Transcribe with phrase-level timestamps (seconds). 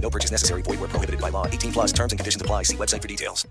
[0.00, 0.62] No purchase necessary.
[0.62, 1.46] Void where prohibited by law.
[1.46, 2.62] 18 plus terms and conditions apply.
[2.62, 3.46] See website for details.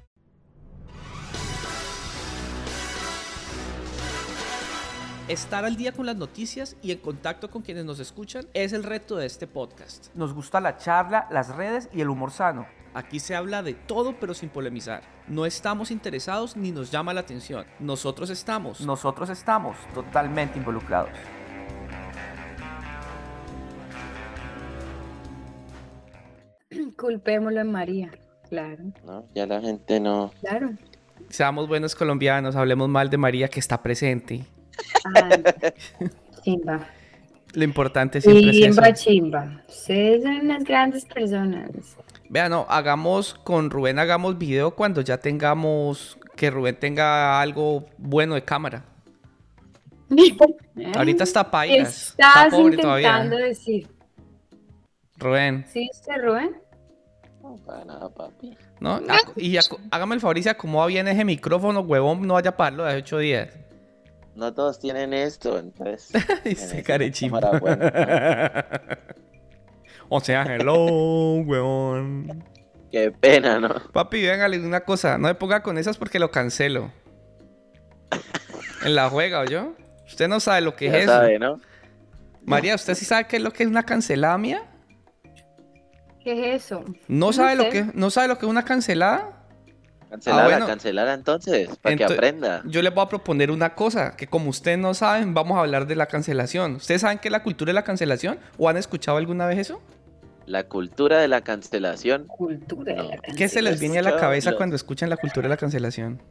[5.27, 8.83] Estar al día con las noticias y en contacto con quienes nos escuchan es el
[8.83, 10.13] reto de este podcast.
[10.13, 12.67] Nos gusta la charla, las redes y el humor sano.
[12.93, 15.01] Aquí se habla de todo pero sin polemizar.
[15.27, 17.65] No estamos interesados ni nos llama la atención.
[17.79, 18.81] Nosotros estamos.
[18.81, 21.09] Nosotros estamos totalmente involucrados.
[26.97, 28.11] Culpémoslo en María,
[28.49, 28.83] claro.
[29.05, 29.25] ¿no?
[29.33, 30.31] Ya la gente no.
[30.41, 30.71] Claro.
[31.29, 34.45] Seamos buenos colombianos, hablemos mal de María que está presente.
[35.15, 35.43] Ay,
[36.43, 36.87] chimba.
[37.53, 38.65] Lo importante siempre es eso.
[38.65, 39.63] Chimba, chimba.
[39.67, 41.69] Ustedes son unas grandes personas.
[42.29, 48.35] Vean, no, hagamos con Rubén, hagamos video cuando ya tengamos, que Rubén tenga algo bueno
[48.35, 48.83] de cámara.
[50.95, 52.09] Ahorita está pailas.
[52.09, 53.47] Estás está pobre intentando todavía.
[53.47, 53.87] decir.
[55.17, 56.57] Rubén, ¿Sí, usted, Rubén?
[57.45, 58.57] No, para nada, papi.
[58.79, 58.99] ¿no?
[59.35, 59.57] Y
[59.91, 62.95] hágame el favor y se acomoda bien ese micrófono, huevón, no vaya a pagarlo de
[62.97, 63.49] 8 días.
[64.35, 66.11] No todos tienen esto, entonces.
[66.43, 67.59] Tienen carechimba.
[67.59, 68.65] buena.
[70.09, 70.85] o sea, hello,
[71.45, 72.43] huevón.
[72.91, 73.75] Qué pena, ¿no?
[73.93, 76.91] Papi, véngale una cosa, no me ponga con esas porque lo cancelo.
[78.83, 79.73] En la juega, ¿o yo?
[80.07, 81.13] Usted no sabe lo que Ya es eso.
[81.13, 81.59] sabe, ¿no?
[82.43, 84.63] María, ¿usted sí sabe qué es lo que es una cancelada mía?
[86.25, 86.83] ¿Qué es eso?
[87.07, 89.43] ¿No No sabe lo que no sabe lo que es una cancelada?
[90.09, 90.65] Cancelara, bueno.
[90.65, 92.63] cancelara entonces, para que aprenda.
[92.65, 95.85] Yo les voy a proponer una cosa, que como ustedes no saben, vamos a hablar
[95.85, 96.77] de la cancelación.
[96.77, 98.39] ¿Ustedes saben qué es la cultura de la cancelación?
[98.57, 99.83] ¿O han escuchado alguna vez eso?
[100.47, 102.25] La cultura de la cancelación.
[102.25, 103.17] Cultura de la.
[103.37, 106.23] ¿Qué se les viene a la cabeza cuando escuchan la cultura de la cancelación?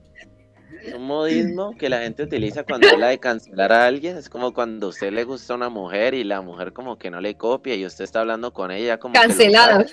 [0.85, 4.17] Es un modismo que la gente utiliza cuando habla de cancelar a alguien.
[4.17, 7.21] Es como cuando a usted le gusta una mujer y la mujer como que no
[7.21, 9.85] le copia y usted está hablando con ella como que lo Cancelado.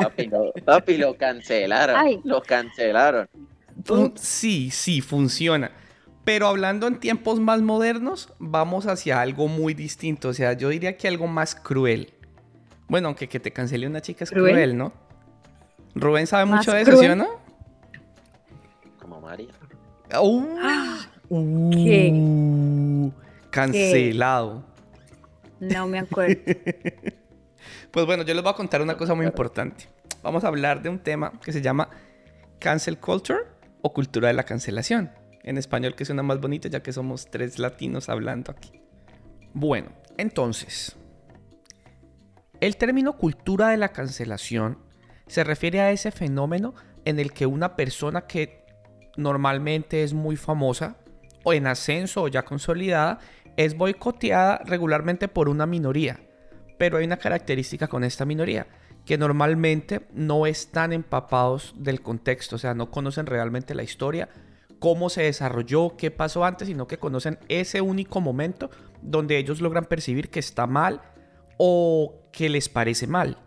[0.00, 1.96] Papi, lo, papi, lo cancelaron.
[1.96, 2.20] Ay.
[2.24, 3.28] Lo cancelaron.
[4.14, 5.72] Sí, sí, funciona.
[6.24, 10.28] Pero hablando en tiempos más modernos, vamos hacia algo muy distinto.
[10.28, 12.14] O sea, yo diría que algo más cruel.
[12.88, 14.76] Bueno, aunque que te cancele una chica es cruel, ¿Cruel?
[14.76, 14.92] ¿no?
[15.94, 17.40] Rubén sabe ¿Más mucho de eso, ¿sí o no?
[19.00, 19.52] Como María.
[20.20, 22.10] Uh, ¿Qué?
[22.12, 23.12] uh,
[23.50, 24.64] cancelado.
[25.60, 26.40] No me acuerdo.
[27.92, 29.86] Pues bueno, yo les voy a contar una cosa muy importante.
[30.22, 31.90] Vamos a hablar de un tema que se llama
[32.58, 33.40] cancel culture
[33.82, 35.10] o cultura de la cancelación.
[35.42, 38.80] En español que suena más bonito ya que somos tres latinos hablando aquí.
[39.52, 40.96] Bueno, entonces,
[42.60, 44.78] el término cultura de la cancelación
[45.26, 46.74] se refiere a ese fenómeno
[47.04, 48.61] en el que una persona que
[49.16, 50.96] normalmente es muy famosa
[51.44, 53.18] o en ascenso o ya consolidada
[53.56, 56.20] es boicoteada regularmente por una minoría.
[56.78, 58.66] Pero hay una característica con esta minoría,
[59.04, 64.28] que normalmente no están empapados del contexto, o sea, no conocen realmente la historia,
[64.78, 68.70] cómo se desarrolló, qué pasó antes, sino que conocen ese único momento
[69.00, 71.02] donde ellos logran percibir que está mal
[71.56, 73.38] o que les parece mal.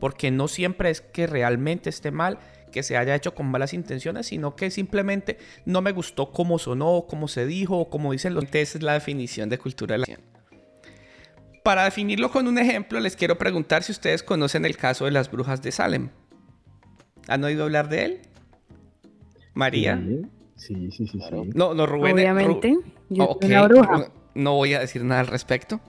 [0.00, 2.38] Porque no siempre es que realmente esté mal,
[2.78, 7.06] que se haya hecho con malas intenciones, sino que simplemente no me gustó cómo sonó,
[7.08, 8.44] cómo se dijo, o cómo dicen los...
[8.44, 10.06] Esa es la definición de cultura de la
[11.64, 15.28] Para definirlo con un ejemplo, les quiero preguntar si ustedes conocen el caso de las
[15.28, 16.10] brujas de Salem.
[17.26, 18.20] ¿Han oído hablar de él?
[19.54, 20.00] María.
[20.54, 21.50] Sí, sí, sí, sí.
[21.56, 22.14] No, no, Rubén.
[22.14, 22.70] Obviamente.
[22.74, 23.90] Ru- Yo Ok, soy una bruja.
[23.92, 25.80] Ru- No voy a decir nada al respecto.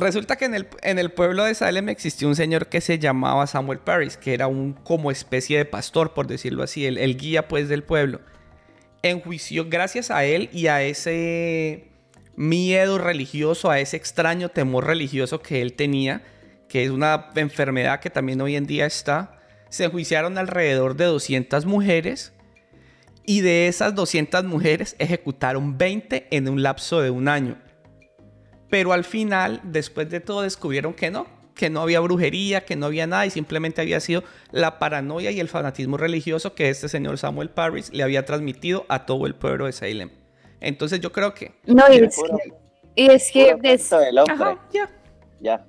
[0.00, 3.46] Resulta que en el, en el pueblo de Salem existió un señor que se llamaba
[3.46, 7.48] Samuel Paris, que era un como especie de pastor, por decirlo así, el, el guía
[7.48, 8.22] pues del pueblo.
[9.02, 11.88] Enjuició gracias a él y a ese
[12.34, 16.22] miedo religioso, a ese extraño temor religioso que él tenía,
[16.66, 19.38] que es una enfermedad que también hoy en día está,
[19.68, 22.32] se enjuiciaron alrededor de 200 mujeres
[23.26, 27.58] Y de esas 200 mujeres ejecutaron 20 en un lapso de un año.
[28.70, 32.86] Pero al final, después de todo, descubrieron que no, que no había brujería, que no
[32.86, 37.18] había nada y simplemente había sido la paranoia y el fanatismo religioso que este señor
[37.18, 40.10] Samuel Parris le había transmitido a todo el pueblo de Salem.
[40.60, 41.52] Entonces yo creo que...
[41.66, 42.52] No, y es que,
[42.94, 43.92] y es que des-.
[43.92, 44.88] Ajá, ya.
[45.42, 45.66] Ya.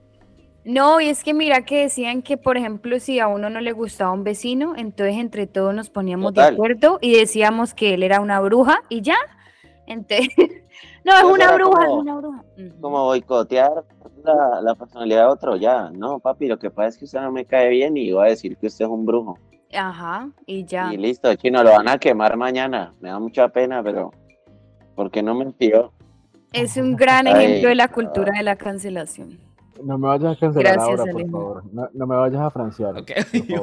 [0.66, 3.72] no, y es que mira que decían que, por ejemplo, si a uno no le
[3.72, 8.20] gustaba un vecino, entonces entre todos nos poníamos de acuerdo y decíamos que él era
[8.20, 9.18] una bruja y ya.
[9.88, 10.28] Entonces,
[11.04, 12.44] no, es una bruja, como- es una bruja.
[12.80, 13.84] Como boicotear
[14.24, 15.90] la, la personalidad de otro, ya.
[15.92, 18.30] No, papi, lo que pasa es que usted no me cae bien y voy a
[18.30, 19.38] decir que usted es un brujo.
[19.74, 20.94] Ajá, y ya.
[20.94, 22.94] Y listo, chino, lo van a quemar mañana.
[23.00, 24.12] Me da mucha pena, pero
[24.96, 25.92] ¿por qué no me envió?
[26.54, 29.40] Es un gran Ay, ejemplo de la cultura de la cancelación.
[29.84, 31.64] No me vayas a cancelar Gracias, ahora, por favor.
[31.74, 32.98] No, no me vayas a franciar.
[32.98, 33.12] Ok,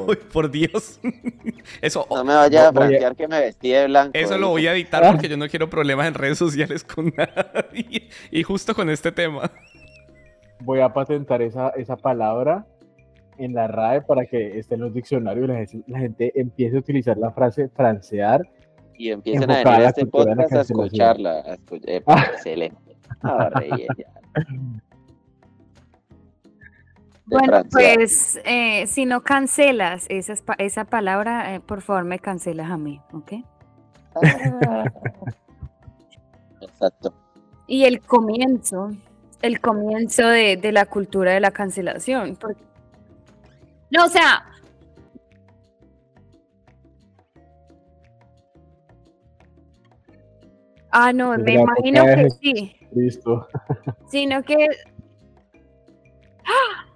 [0.07, 1.01] por por Dios.
[1.83, 4.13] Eso, No me vayas a franquear que me vestí de blanco.
[4.15, 8.09] eso lo voy a editar porque yo no quiero problemas en redes sociales con nadie.
[8.31, 9.51] Y justo con este tema.
[10.61, 12.67] Voy a patentar esa, esa palabra
[13.39, 16.77] en la RAE para que esté en los diccionarios y la gente, la gente empiece
[16.77, 18.43] a utilizar la frase francear.
[18.97, 21.39] Y empiecen a venir a este podcast a escucharla.
[21.41, 21.57] A
[21.87, 22.27] eh, Ah.
[22.33, 22.97] Excelente.
[23.23, 24.07] Ah, reír ya.
[27.31, 32.79] Bueno, pues eh, si no cancelas esa, esa palabra, eh, por favor me cancelas a
[32.79, 33.33] mí, ¿ok?
[34.15, 34.85] Ah.
[36.61, 37.15] Exacto.
[37.67, 38.91] Y el comienzo,
[39.43, 42.37] el comienzo de, de la cultura de la cancelación.
[42.37, 42.63] porque-
[43.91, 44.45] No, o sea,
[50.91, 53.47] ah, no, Desde me imagino que sí, Listo.
[54.09, 54.69] sino que
[56.45, 56.87] ¡Ah!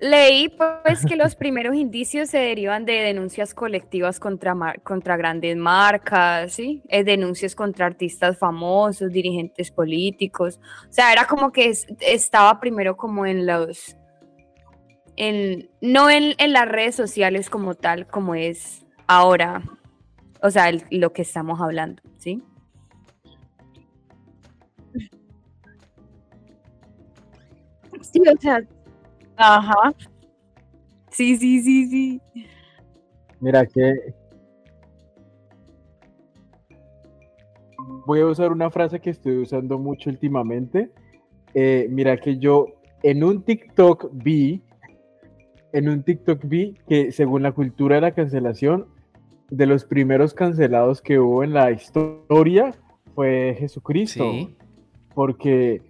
[0.00, 0.48] Leí
[0.84, 6.52] pues que los primeros indicios se derivan de denuncias colectivas contra, mar- contra grandes marcas,
[6.54, 6.82] ¿sí?
[6.88, 10.58] Eh, denuncias contra artistas famosos, dirigentes políticos.
[10.88, 13.96] O sea, era como que es- estaba primero como en los,
[15.16, 19.62] en, no en, en las redes sociales como tal, como es ahora,
[20.42, 22.42] o sea, el- lo que estamos hablando, ¿sí?
[28.02, 28.62] Sí, o sea,
[29.40, 29.94] ajá.
[31.10, 32.20] Sí, sí, sí, sí.
[33.40, 34.14] Mira que
[38.06, 40.90] voy a usar una frase que estoy usando mucho últimamente.
[41.54, 42.66] Eh, mira que yo
[43.02, 44.62] en un TikTok vi,
[45.72, 48.86] en un TikTok vi que según la cultura de la cancelación,
[49.50, 52.72] de los primeros cancelados que hubo en la historia
[53.14, 54.56] fue Jesucristo, Sí.
[55.14, 55.82] porque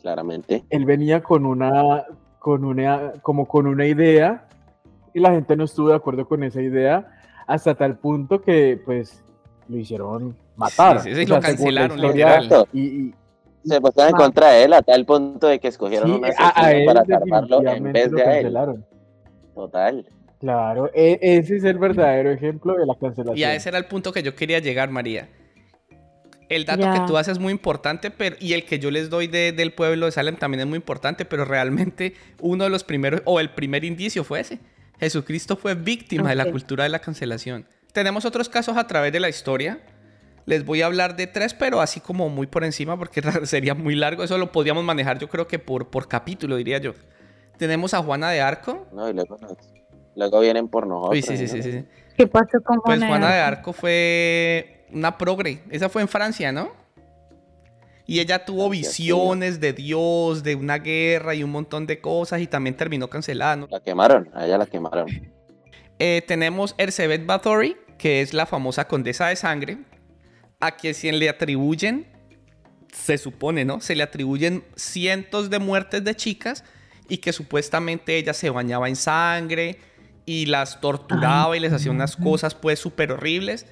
[0.00, 0.64] Claramente.
[0.70, 2.04] él venía con una,
[2.40, 4.48] con una, como con una idea
[5.14, 7.06] y la gente no estuvo de acuerdo con esa idea
[7.46, 9.22] hasta tal punto que pues
[9.68, 11.00] lo hicieron matar.
[11.00, 12.66] Sí, sí, sí, O sea, lo cancelaron, literal.
[12.72, 13.14] Y, y-
[13.64, 16.28] Se pusieron en contra de él a tal punto de que escogieron sí, un a,
[16.28, 18.56] a asesino él para salvarlo en vez de a él.
[19.54, 20.06] Total.
[20.40, 23.36] Claro, e- ese es el verdadero ejemplo de la cancelación.
[23.36, 25.28] Y a ese era el punto que yo quería llegar, María.
[26.50, 29.26] El dato que tú haces es muy importante, pero, y el que yo les doy
[29.28, 33.22] de- del pueblo de Salem también es muy importante, pero realmente uno de los primeros,
[33.24, 34.58] o el primer indicio fue ese.
[34.98, 37.66] Jesucristo fue víctima de la cultura de la cancelación.
[37.92, 39.80] Tenemos otros casos a través de la historia.
[40.44, 43.94] Les voy a hablar de tres, pero así como muy por encima, porque sería muy
[43.94, 44.24] largo.
[44.24, 46.94] Eso lo podríamos manejar, yo creo que por, por capítulo, diría yo.
[47.58, 48.86] Tenemos a Juana de Arco.
[48.92, 49.14] No, y
[50.16, 51.12] luego, vienen por nosotros.
[51.12, 51.48] Uy, sí, sí, ¿no?
[51.48, 51.72] sí, sí.
[51.72, 51.84] sí.
[52.16, 53.58] ¿Qué pasó con Pues Juana de Juana de Arco?
[53.58, 55.62] Arco fue una progre.
[55.70, 56.72] Esa fue en Francia, ¿no?
[58.06, 59.02] Y ella tuvo Francia, sí.
[59.04, 63.56] visiones de Dios, de una guerra y un montón de cosas y también terminó cancelada.
[63.56, 63.68] ¿no?
[63.70, 65.08] La quemaron, a ella la quemaron.
[66.02, 69.76] Eh, tenemos Elizabeth Bathory, que es la famosa condesa de sangre,
[70.58, 72.06] a quien se le atribuyen,
[72.90, 73.82] se supone, ¿no?
[73.82, 76.64] Se le atribuyen cientos de muertes de chicas
[77.06, 79.78] y que supuestamente ella se bañaba en sangre
[80.24, 83.66] y las torturaba y les hacía unas cosas pues súper horribles.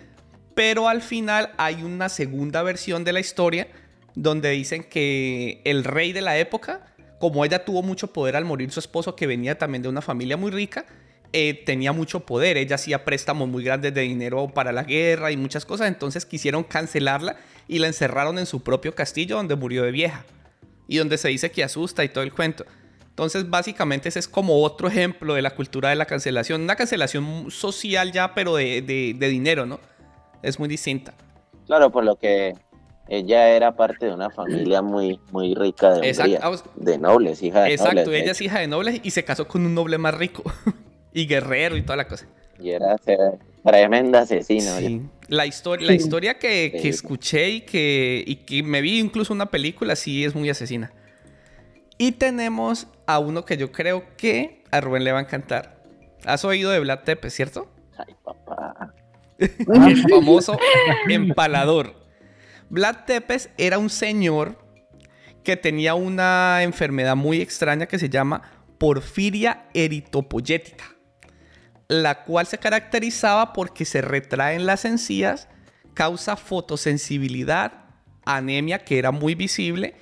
[0.59, 3.69] Pero al final hay una segunda versión de la historia
[4.17, 6.85] donde dicen que el rey de la época,
[7.21, 10.37] como ella tuvo mucho poder al morir su esposo, que venía también de una familia
[10.37, 10.85] muy rica,
[11.33, 12.57] eh, tenía mucho poder.
[12.57, 15.87] Ella hacía préstamos muy grandes de dinero para la guerra y muchas cosas.
[15.87, 17.37] Entonces quisieron cancelarla
[17.69, 20.25] y la encerraron en su propio castillo donde murió de vieja.
[20.89, 22.67] Y donde se dice que asusta y todo el cuento.
[23.11, 26.63] Entonces básicamente ese es como otro ejemplo de la cultura de la cancelación.
[26.63, 29.79] Una cancelación social ya, pero de, de- de dinero, ¿no?
[30.43, 31.15] Es muy distinta.
[31.67, 32.55] Claro, por lo que
[33.09, 36.11] ella era parte de una familia muy, muy rica de.
[36.11, 36.41] Hungría.
[36.43, 38.23] Ah, pues, De nobles, hija de Exacto, nobles.
[38.23, 40.43] ella es hija de nobles y se casó con un noble más rico.
[41.13, 42.27] y guerrero y toda la cosa.
[42.61, 42.97] Y era,
[43.65, 44.79] tremenda asesina.
[44.79, 45.03] Sí.
[45.29, 49.47] La, historia, la historia que, que escuché y que, y que me vi incluso una
[49.47, 50.93] película, sí es muy asesina.
[51.99, 55.83] Y tenemos a uno que yo creo que a Rubén le va a encantar.
[56.25, 57.69] ¿Has oído de Vlad Tepes, cierto?
[57.97, 58.95] Ay, papá.
[59.39, 60.59] El famoso
[61.09, 61.95] empalador.
[62.71, 64.59] Vlad Tepes era un señor
[65.43, 68.43] que tenía una enfermedad muy extraña que se llama
[68.79, 70.85] porfiria eritopoyética,
[71.89, 75.49] la cual se caracterizaba porque se retraen las encías,
[75.95, 77.87] causa fotosensibilidad,
[78.25, 79.95] anemia que era muy visible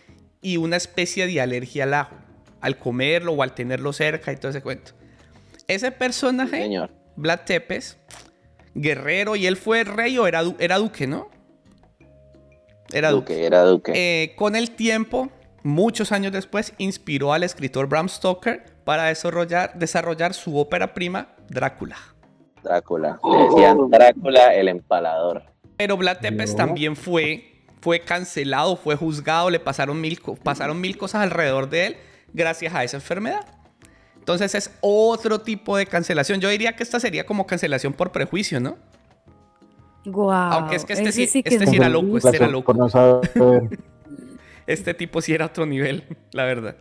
[0.42, 2.16] y una especie de alergia al ajo,
[2.60, 4.92] al comerlo o al tenerlo cerca y todo ese cuento.
[5.68, 6.90] Ese personaje, Señor.
[7.16, 7.98] Vlad Tepes,
[8.80, 11.28] guerrero, y él fue rey o era, du- era duque, ¿no?
[12.92, 13.34] Era duque.
[13.34, 13.92] Duque, era Duque.
[13.94, 15.28] Eh, con el tiempo,
[15.64, 21.96] muchos años después, inspiró al escritor Bram Stoker para desarrollar, desarrollar su ópera prima, Drácula.
[22.62, 23.18] Drácula.
[23.24, 25.42] Le decían Drácula el empalador.
[25.76, 26.56] Pero Vlad Tepes No.
[26.56, 31.96] también fue, fue cancelado, fue juzgado, le pasaron mil, pasaron mil cosas alrededor de él
[32.32, 33.46] gracias a esa enfermedad.
[34.26, 36.40] Entonces es otro tipo de cancelación.
[36.40, 38.76] Yo diría que esta sería como cancelación por prejuicio, ¿no?
[40.04, 42.74] Guau, Aunque es que este sí- que este es sí era loco, este era loco.
[44.66, 46.02] Este tipo sí era otro nivel,
[46.32, 46.74] la verdad.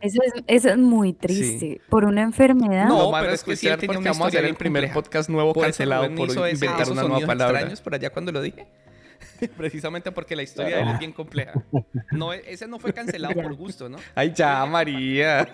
[0.00, 1.80] Eso es, eso es muy triste.
[1.88, 2.88] Por una enfermedad.
[2.88, 4.94] No, pero es que sí, porque una vamos a hacer el primer compleja.
[4.94, 7.60] podcast nuevo Por cancelado por inventar una nueva palabra.
[7.60, 8.66] extraños por allá cuando lo dije.
[9.56, 11.52] Precisamente porque la historia de él es bien compleja.
[12.12, 13.98] No, ese no fue cancelado por gusto, ¿no?
[14.14, 15.48] Ay, ya, María.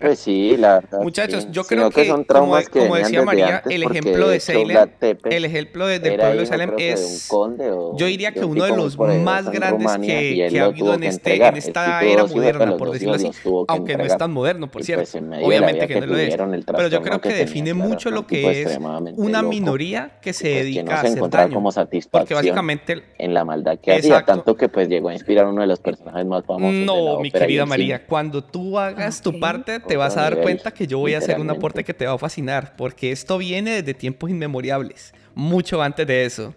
[0.00, 1.00] Pues sí, la verdad.
[1.02, 1.48] Muchachos, sí.
[1.52, 4.88] yo creo que, son como, traumas que como decía María, antes, el ejemplo de Salem,
[5.24, 8.52] el ejemplo de- del pueblo de Salem que es, conde o yo diría que un
[8.52, 11.52] uno de los más grandes Rumania, que, que ha habido en, que este, entregar.
[11.54, 13.30] en esta era moderna, por decirlo así.
[13.30, 15.08] que Aunque no es tan moderno, por cierto.
[15.10, 16.36] pues, Obviamente que que no lo es.
[16.36, 18.78] Pero yo creo que que define mucho lo que es
[19.16, 21.54] una minoría que se pues, que dedica a se hacer daño.
[21.54, 22.54] como Porque satisfacción
[22.88, 24.32] en la maldad que hacía, Exacto.
[24.32, 26.86] tanto que pues llegó a inspirar a uno de los personajes más famosos de la
[26.86, 30.44] No, mi querida María, cuando tú hagas tu parte, te Otro vas a dar nivel,
[30.44, 33.38] cuenta que yo voy a hacer un aporte que te va a fascinar, porque esto
[33.38, 36.54] viene desde tiempos inmemorables, mucho antes de eso.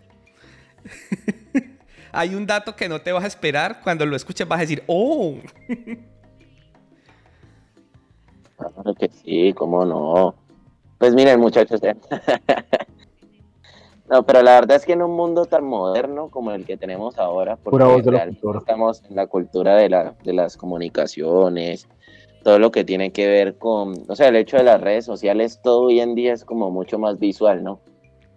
[2.11, 4.83] Hay un dato que no te vas a esperar, cuando lo escuches vas a decir,
[4.87, 5.35] oh,
[8.57, 10.35] Claro que sí, cómo no.
[10.97, 11.81] Pues miren, muchachos.
[14.09, 17.17] no, pero la verdad es que en un mundo tan moderno como el que tenemos
[17.17, 21.87] ahora, porque realmente estamos en la cultura de, la, de las comunicaciones,
[22.43, 25.59] todo lo que tiene que ver con, o sea, el hecho de las redes sociales,
[25.63, 27.79] todo hoy en día es como mucho más visual, ¿no?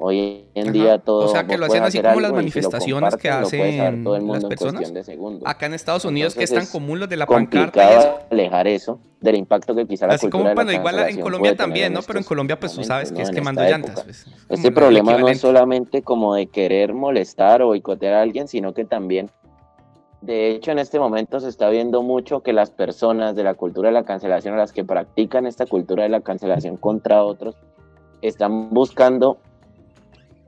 [0.00, 0.72] Hoy en Ajá.
[0.72, 1.26] día todo.
[1.26, 4.44] O sea, que lo hacen así como las si manifestaciones que hacen todo el las
[4.44, 4.92] personas.
[5.44, 9.36] acá en Estados Unidos que es tan común los de la pancarta alejar eso del
[9.36, 12.00] impacto que quizá la Así cultura como, bueno, igual en Colombia también, ¿no?
[12.02, 14.04] Pero en Colombia, pues tú sabes que es En quemando llantas.
[14.04, 18.74] pues, Este problema no es solamente como de querer molestar o boicotear a alguien, sino
[18.74, 19.30] que también,
[20.20, 23.88] de hecho, en este momento se está viendo mucho que las personas de la cultura
[23.88, 27.56] de la cancelación, o las que practican esta cultura de la cancelación contra otros,
[28.22, 29.38] están buscando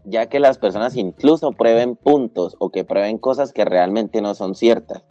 [0.05, 4.55] ya que las personas incluso prueben puntos o que prueben cosas que realmente no son
[4.55, 5.03] ciertas.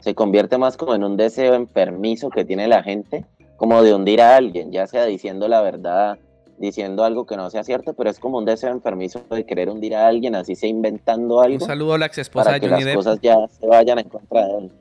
[0.00, 3.24] Se convierte más como en un deseo enfermizo que tiene la gente,
[3.56, 6.18] como de hundir a alguien, ya sea diciendo la verdad,
[6.58, 9.96] diciendo algo que no sea cierto, pero es como un deseo enfermizo de querer hundir
[9.96, 12.84] a alguien, así sea inventando Un algo saludo a la ex esposa para que las
[12.84, 12.94] Depp.
[12.94, 14.72] cosas ya se vayan en contra de él.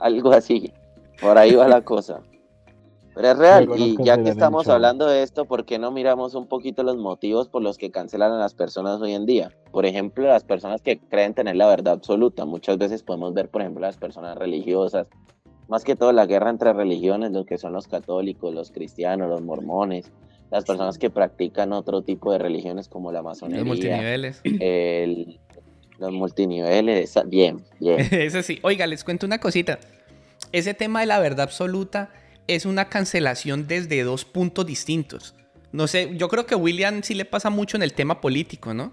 [0.00, 0.72] Algo así.
[1.20, 2.20] Por ahí va la cosa.
[3.14, 3.68] Pero es real.
[3.76, 7.48] Y ya que estamos hablando de esto, ¿por qué no miramos un poquito los motivos
[7.48, 9.52] por los que cancelan a las personas hoy en día?
[9.70, 12.44] Por ejemplo, las personas que creen tener la verdad absoluta.
[12.46, 15.06] Muchas veces podemos ver, por ejemplo, las personas religiosas.
[15.68, 19.42] Más que todo la guerra entre religiones, lo que son los católicos, los cristianos, los
[19.42, 20.10] mormones,
[20.50, 24.40] las personas que practican otro tipo de religiones como la Los masonería, multiniveles.
[24.44, 25.38] el-
[25.98, 27.96] los multiniveles, bien, bien.
[28.10, 28.58] Ese sí.
[28.62, 29.78] Oiga, les cuento una cosita.
[30.50, 32.10] Ese tema de la verdad absoluta
[32.46, 35.34] es una cancelación desde dos puntos distintos.
[35.72, 38.74] No sé, yo creo que a William sí le pasa mucho en el tema político,
[38.74, 38.92] ¿no?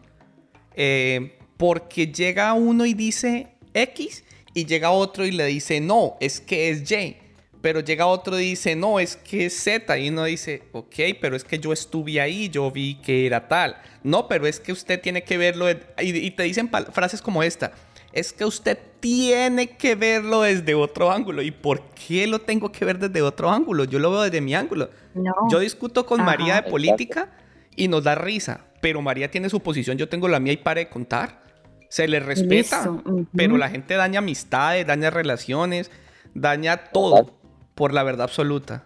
[0.75, 6.39] Eh, porque llega uno y dice X y llega otro y le dice no, es
[6.39, 7.17] que es Y.
[7.61, 9.97] Pero llega otro y dice no, es que es Z.
[9.97, 13.75] Y uno dice, ok, pero es que yo estuve ahí, yo vi que era tal.
[14.01, 15.69] No, pero es que usted tiene que verlo.
[15.69, 17.73] Y, y te dicen frases como esta.
[18.11, 21.41] Es que usted tiene que verlo desde otro ángulo.
[21.41, 23.83] ¿Y por qué lo tengo que ver desde otro ángulo?
[23.85, 24.89] Yo lo veo desde mi ángulo.
[25.13, 25.31] No.
[25.51, 26.31] Yo discuto con Ajá.
[26.31, 26.71] María de Exacto.
[26.71, 27.29] política
[27.75, 28.65] y nos da risa.
[28.81, 31.43] Pero María tiene su posición, yo tengo la mía y pare de contar.
[31.89, 32.91] Se le respeta.
[33.35, 35.91] Pero la gente daña amistades, daña relaciones,
[36.33, 37.39] daña todo Exacto.
[37.75, 38.85] por la verdad absoluta.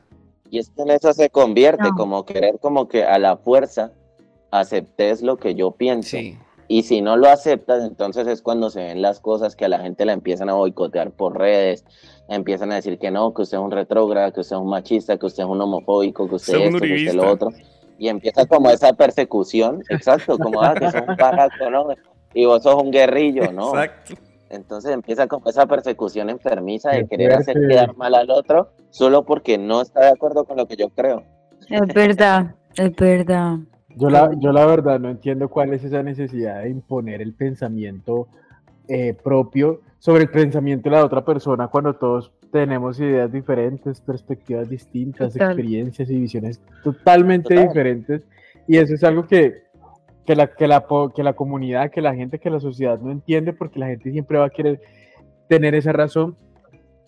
[0.49, 1.95] Y es que en eso se convierte, No.
[1.95, 3.91] como querer como que a la fuerza
[4.51, 6.11] aceptes lo que yo pienso.
[6.17, 6.37] Sí.
[6.67, 9.79] Y si no lo aceptas, entonces es cuando se ven las cosas que a la
[9.79, 11.85] gente la empiezan a boicotear por redes,
[12.29, 15.17] empiezan a decir que no, que usted es un retrógrado, que usted es un machista,
[15.17, 17.49] que usted es un homofóbico, que usted es esto, un que usted lo otro.
[17.97, 21.87] Y empieza como esa persecución, exacto, como ah, que sos un pajaco, ¿no?
[22.33, 23.69] Y vos sos un guerrillo, ¿no?
[23.69, 24.15] Exacto.
[24.49, 29.57] Entonces empieza como esa persecución enfermiza de querer hacer quedar mal al otro solo porque
[29.57, 31.23] no está de acuerdo con lo que yo creo.
[31.69, 33.57] Es verdad, es verdad.
[33.95, 38.27] Yo la, yo la verdad no entiendo cuál es esa necesidad de imponer el pensamiento
[38.87, 44.69] eh, propio sobre el pensamiento de la otra persona cuando todos tenemos ideas diferentes, perspectivas
[44.69, 45.51] distintas, Total.
[45.51, 47.67] experiencias y visiones totalmente Total.
[47.67, 48.21] diferentes.
[48.67, 49.63] Y eso es algo que,
[50.25, 50.85] que, la, que, la,
[51.15, 54.37] que la comunidad, que la gente, que la sociedad no entiende porque la gente siempre
[54.37, 54.81] va a querer
[55.47, 56.35] tener esa razón.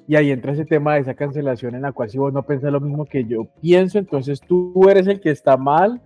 [0.08, 2.72] Y ahí entra ese tema de esa cancelación en la cual si vos no pensás
[2.72, 6.02] lo mismo que yo pienso, entonces tú eres el que está mal,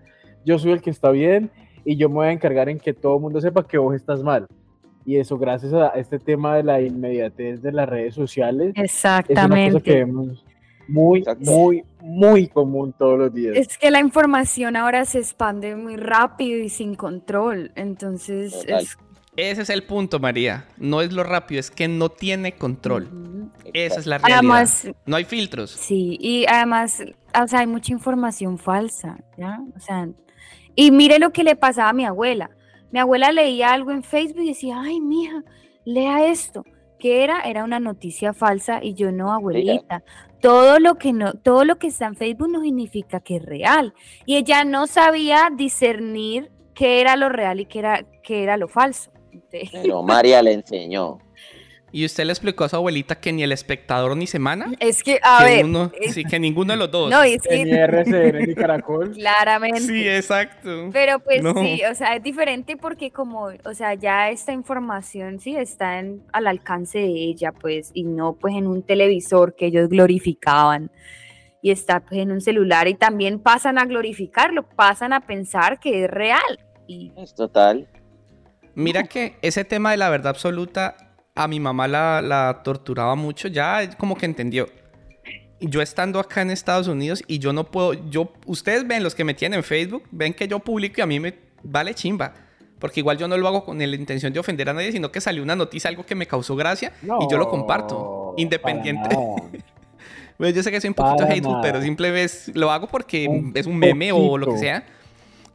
[0.46, 1.50] yo soy el que está bien
[1.86, 4.24] y yo me voy a encargar en que todo el mundo sepa que vos estás
[4.24, 4.46] mal.
[5.06, 9.22] Y eso gracias a este tema de la inmediatez de las redes sociales es una
[9.22, 9.94] cosa que Exactamente.
[9.96, 10.46] vemos
[10.88, 11.52] muy, Exacto.
[11.52, 13.56] muy, muy común todos los días.
[13.56, 17.72] Es que la información ahora se expande muy rápido y sin control.
[17.76, 18.98] Entonces, es,
[19.36, 20.66] Ese es el punto, María.
[20.78, 23.04] No es lo rápido, es que no tiene control.
[23.04, 23.50] Ujú.
[23.74, 24.40] Esa es la realidad.
[24.40, 25.72] Además, no hay filtros.
[25.72, 27.04] Sí, y además,
[27.40, 29.60] o sea, hay mucha información falsa, ¿ya?
[29.76, 30.08] O sea,
[30.80, 32.52] y mire lo que le pasaba a mi abuela.
[32.92, 35.44] Mi abuela leía algo en Facebook y decía, ay, mija,
[35.84, 36.64] lea esto.
[36.98, 37.42] ¿Qué era?
[37.42, 40.04] Era una noticia falsa y yo no, abuelita.
[40.40, 43.94] Todo lo que no, todo lo que está en Facebook no significa que es real.
[44.26, 48.70] Y ella no sabía discernir qué era lo real y qué era, qué era lo
[48.70, 49.12] falso.
[49.52, 51.18] Pero María le enseñó.
[51.92, 54.72] Y usted le explicó a su abuelita que ni el espectador ni semana.
[54.80, 57.10] es que, a que, ver, uno- es- sí, que ninguno de los dos.
[57.10, 59.12] no, es que RCN ni Caracol.
[59.12, 59.82] claramente.
[59.82, 60.90] sí, exacto.
[60.94, 61.54] Pero pues No.
[61.56, 66.22] sí, o sea, es diferente porque como, o sea, ya esta información sí está en-
[66.32, 70.92] al alcance de ella, pues, y no pues en un televisor que ellos glorificaban
[71.62, 76.06] y está pues en un celular y también pasan a glorificarlo, pasan a pensar que
[76.06, 76.60] es real.
[76.88, 77.88] Y Es total.
[78.76, 80.96] Mira que ese tema de la verdad absoluta
[81.44, 84.68] a mi mamá la, la torturaba mucho, ya como que entendió.
[85.62, 89.24] Yo estando acá en Estados Unidos y yo no puedo, yo, ustedes ven los que
[89.24, 92.34] me tienen en Facebook, ven que yo publico y a mí me vale chimba.
[92.78, 95.20] Porque igual yo no lo hago con la intención de ofender a nadie, sino que
[95.22, 97.96] salió una noticia, algo que me causó gracia y yo lo comparto.
[97.96, 99.10] No, Independiente.
[99.10, 99.26] nada.
[100.38, 101.62] Pues yo sé que soy un poquito Para hateful, nada.
[101.64, 104.58] pero simplemente lo hago porque Un es un meme o lo que poquito.
[104.58, 104.86] sea.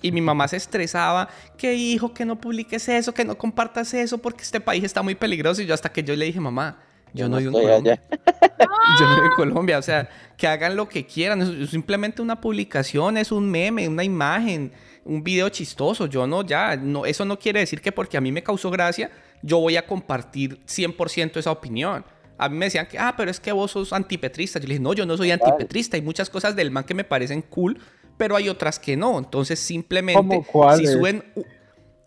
[0.03, 4.19] Y mi mamá se estresaba, que hijo, que no publiques eso, que no compartas eso,
[4.19, 5.63] porque este país está muy peligroso.
[5.63, 6.79] Y yo hasta que yo le dije, mamá,
[7.15, 8.03] yo, no vivo en estoy Colombia.
[8.99, 9.79] Yo no vivo en Colombia.
[9.79, 11.41] O sea, que hagan lo que quieran.
[11.43, 14.73] Es es simplemente una publicación, es un meme, una imagen,
[15.05, 16.07] un video chistoso.
[16.07, 19.11] Yo no, ya, no, eso no quiere decir que porque a mí me causó gracia,
[19.43, 22.05] yo voy a compartir 100% esa opinión.
[22.37, 24.59] A mí me decían que, ah, pero es que vos sos antipetrista.
[24.59, 25.97] Yo le dije, no, yo no soy antipetrista.
[25.97, 27.79] Hay muchas cosas del man que me parecen cool,
[28.17, 29.19] pero hay otras que no.
[29.19, 30.43] Entonces, simplemente,
[30.77, 31.25] si suben...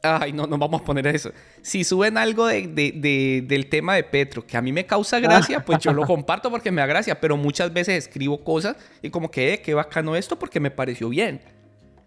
[0.03, 1.31] Ay, no, no vamos a poner eso.
[1.61, 5.19] Si suben algo de, de- de- del tema de Petro que a mí me causa
[5.19, 9.09] gracia, pues yo lo comparto porque me da gracia, pero muchas veces escribo cosas y
[9.09, 11.41] como que, eh, qué bacano esto porque me pareció bien.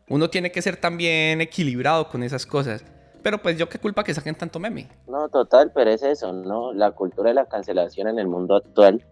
[0.08, 2.84] Uno tiene que ser también equilibrado con esas cosas.
[3.22, 4.88] Pero pues yo qué culpa que saquen tanto meme.
[5.06, 6.72] No, total, pero es eso, ¿no?
[6.72, 9.04] La cultura de la cancelación en el mundo actual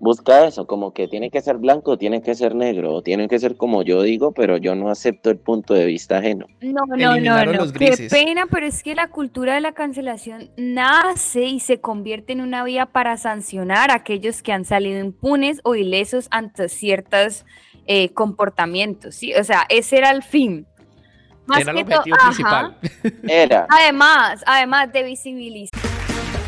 [0.00, 3.38] busca eso, como que tiene que ser blanco, tiene que ser negro, o tiene que
[3.38, 6.46] ser como yo digo, pero yo no acepto el punto de vista ajeno.
[6.60, 11.44] no, no, no, no, qué pena, pero es que la cultura de la cancelación nace
[11.44, 15.74] y se convierte en una vía para sancionar a aquellos que han salido impunes o
[15.74, 17.46] ilesos ante ciertos
[17.86, 19.34] eh, comportamientos, ¿sí?
[19.34, 20.66] O sea, ese era el fin.
[21.46, 22.26] Más Era el que to- objetivo ajá.
[22.26, 22.76] principal.
[23.28, 25.93] Era, Además, además de visibilizar.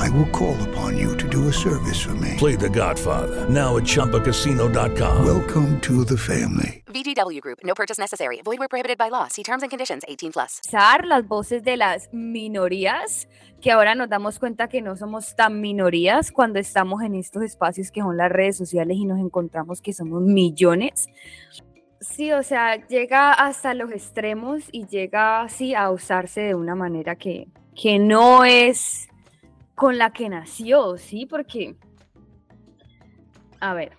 [0.00, 2.34] I will call upon you to do a service for me.
[2.38, 3.46] Play the Godfather.
[3.50, 5.24] Now at ChumbaCasino.com.
[5.26, 6.82] Welcome to the family.
[6.86, 7.58] VGW Group.
[7.64, 8.40] No purchase necessary.
[8.42, 9.28] Void where prohibited by law.
[9.28, 10.02] See terms and conditions.
[10.08, 10.60] 18 plus.
[11.04, 13.28] Las voces de las minorías,
[13.60, 17.90] que ahora nos damos cuenta que no somos tan minorías cuando estamos en estos espacios
[17.90, 21.08] que son las redes sociales y nos encontramos que somos millones.
[22.00, 27.16] Sí, o sea, llega hasta los extremos y llega así a usarse de una manera
[27.16, 29.09] que, que no es
[29.80, 31.24] con la que nació, ¿sí?
[31.26, 31.74] Porque,
[33.60, 33.92] a ver,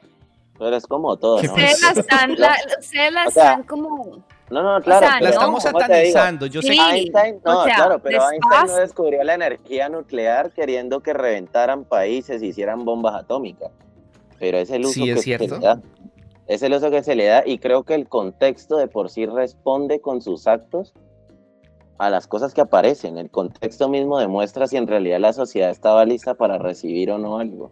[0.60, 1.50] Pero es como todo, ¿no?
[1.50, 4.24] ustedes la están, la- ustedes la O sea, están como...
[4.52, 5.08] No, no, claro.
[5.08, 6.46] sea, La estamos satanizando.
[6.46, 6.78] Yo sé Sí.
[6.78, 11.14] que Einstein, no, o sea, claro, pero Einstein no descubrió la energía nuclear queriendo que
[11.14, 13.72] reventaran países y hicieran bombas atómicas.
[14.40, 15.46] Pero es el uso Sí, es que cierto.
[15.56, 15.82] se le da.
[16.48, 19.26] Es el uso que se le da y creo que el contexto de por sí
[19.26, 20.94] responde con sus actos
[22.02, 23.20] a las cosas que aparecen.
[23.20, 27.38] El contexto mismo demuestra si en realidad la sociedad estaba lista para recibir o no
[27.38, 27.72] algo.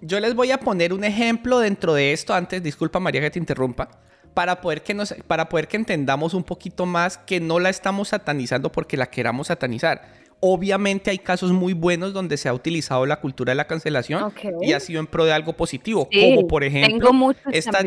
[0.00, 3.38] Yo les voy a poner un ejemplo dentro de esto antes, disculpa María que te
[3.38, 3.88] interrumpa,
[4.34, 8.08] para poder que nos, para poder que entendamos un poquito más que no la estamos
[8.08, 10.02] satanizando porque la queramos satanizar.
[10.40, 14.72] Obviamente hay casos muy buenos donde se ha utilizado la cultura de la cancelación y
[14.72, 17.78] ha sido en pro de algo positivo, Sí, como por ejemplo tengo esta,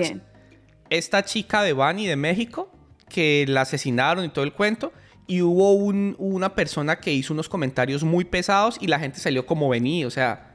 [0.90, 2.72] esta chica de Bani de México
[3.10, 4.94] que la asesinaron y todo el cuento
[5.28, 9.46] y hubo un- una persona que hizo unos comentarios muy pesados y la gente salió
[9.46, 10.54] como vení, o sea,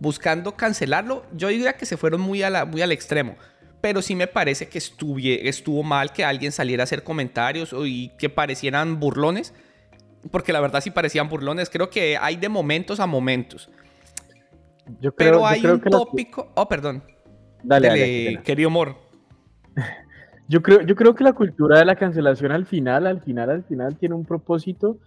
[0.00, 1.24] buscando cancelarlo.
[1.34, 3.36] Yo diría que se fueron muy, a la- muy al extremo.
[3.80, 7.84] Pero sí me parece que estuvie- estuvo mal que alguien saliera a hacer comentarios o-
[7.86, 9.52] y que parecieran burlones.
[10.30, 11.68] Porque la verdad sí parecían burlones.
[11.68, 13.68] Creo que hay de momentos a momentos.
[15.00, 16.50] Yo creo, Pero yo hay creo un que la- tópico...
[16.54, 17.04] Oh, perdón.
[17.62, 18.96] Dale, dale, querido Mor.
[20.48, 23.62] Yo creo, yo creo que la cultura de la cancelación al final, al final, al
[23.64, 24.98] final tiene un propósito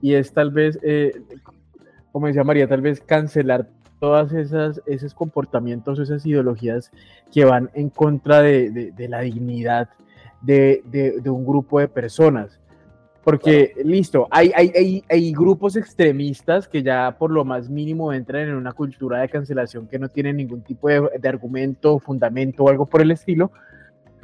[0.00, 1.12] y es tal vez, eh,
[2.12, 6.90] como decía María, tal vez cancelar todas esas esos comportamientos, esas ideologías
[7.32, 9.88] que van en contra de, de- de la dignidad
[10.42, 12.60] de, de- un grupo de personas.
[13.24, 18.48] Porque, listo, hay, hay, hay, hay grupos extremistas que ya por lo más mínimo entran
[18.48, 22.68] en una cultura de cancelación que no tienen ningún tipo de, de argumento, fundamento o
[22.68, 23.50] algo por el estilo,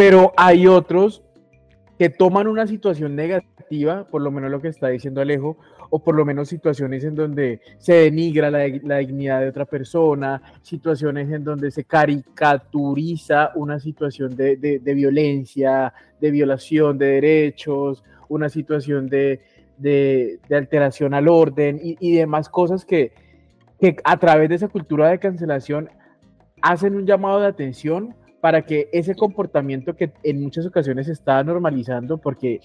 [0.00, 1.22] pero hay otros
[1.98, 5.58] que toman una situación negativa, por lo menos lo que está diciendo Alejo,
[5.90, 11.30] o por lo menos situaciones en donde se denigra la, dignidad de otra persona, situaciones
[11.30, 19.42] en donde se caricaturiza una situación de, violencia, de violación de derechos, una situación de,
[20.50, 23.12] alteración al orden y, demás cosas que
[24.02, 25.90] a través de esa cultura de cancelación
[26.62, 31.42] hacen un llamado de atención para que ese comportamiento que en muchas ocasiones se está
[31.44, 32.60] normalizando, porque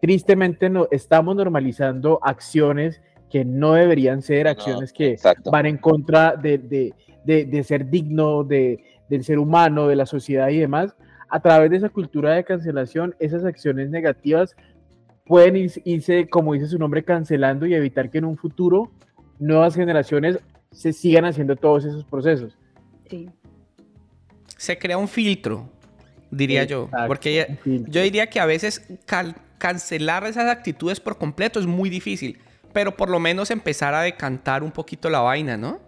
[0.00, 5.50] tristemente no, estamos normalizando acciones que no deberían ser, acciones que exacto.
[5.50, 10.06] van en contra de, de- de- de ser digno, de, del ser humano, de la
[10.06, 10.96] sociedad y demás.
[11.28, 14.54] A través de esa cultura de cancelación, esas acciones negativas
[15.24, 18.90] pueden irse, irse, como dice su nombre, cancelando y evitar que en un futuro
[19.38, 20.38] nuevas generaciones
[20.72, 22.58] se sigan haciendo todos esos procesos.
[23.08, 23.30] Sí.
[24.62, 25.68] Se crea un filtro,
[26.30, 26.88] diría yo.
[27.08, 32.38] Porque yo diría que a veces cal- cancelar esas actitudes por completo es muy difícil.
[32.72, 35.80] Pero por lo menos empezar a decantar un poquito la vaina, ¿no?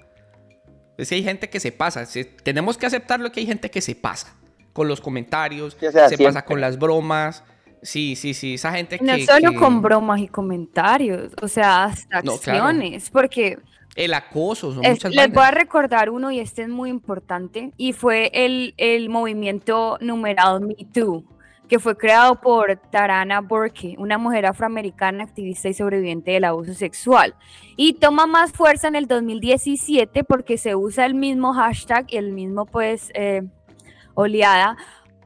[0.98, 2.04] Es que hay gente que se pasa.
[2.42, 4.34] tenemos que aceptarlo que hay gente que se pasa.
[4.72, 6.26] Con los comentarios, Sí, o sea, se siempre.
[6.26, 7.44] pasa con las bromas.
[7.80, 8.54] Sí, sí, sí.
[8.54, 9.24] Esa gente No que...
[9.24, 12.64] solo que- con bromas y comentarios, o sea, hasta No, claro.
[12.64, 13.58] acciones, porque
[13.94, 17.72] El acoso, son es- muchas les voy a recordar uno y este es muy importante,
[17.76, 21.24] y fue el, el movimiento numerado Me Too,
[21.68, 27.35] que fue creado por Tarana Burke, una mujer afroamericana activista y sobreviviente del abuso sexual.
[27.76, 32.33] Y toma más fuerza en el 2017 porque se usa el mismo hashtag y el
[32.33, 33.42] mismo, pues, eh,
[34.14, 34.76] oleada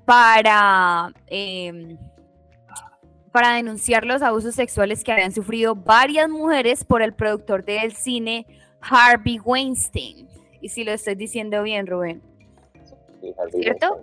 [0.05, 1.13] para...
[1.27, 1.97] em,
[3.29, 8.47] para denunciar los abusos sexuales que habían sufrido varias mujeres por el productor del cine
[8.81, 10.29] Harvey Weinstein.
[10.61, 12.23] Y si lo estoy diciendo bien, Rubén.
[13.21, 14.01] Sí, ¿Cierto?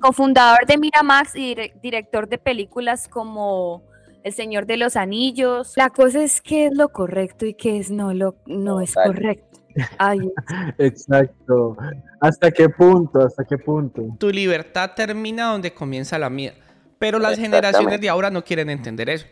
[0.00, 3.82] Cofundador de Miramax y dire- director de películas como
[4.24, 5.72] El Señor de los Anillos.
[5.76, 9.60] La cosa es qué es lo correcto y qué es no lo no es correcto.
[9.98, 10.18] Ay,
[10.78, 11.76] Exacto.
[12.20, 13.20] ¿Hasta qué punto?
[13.20, 14.02] ¿Hasta qué punto?
[14.18, 16.54] Tu libertad termina donde comienza la mía.
[16.98, 19.26] Pero las generaciones de ahora no quieren entender eso.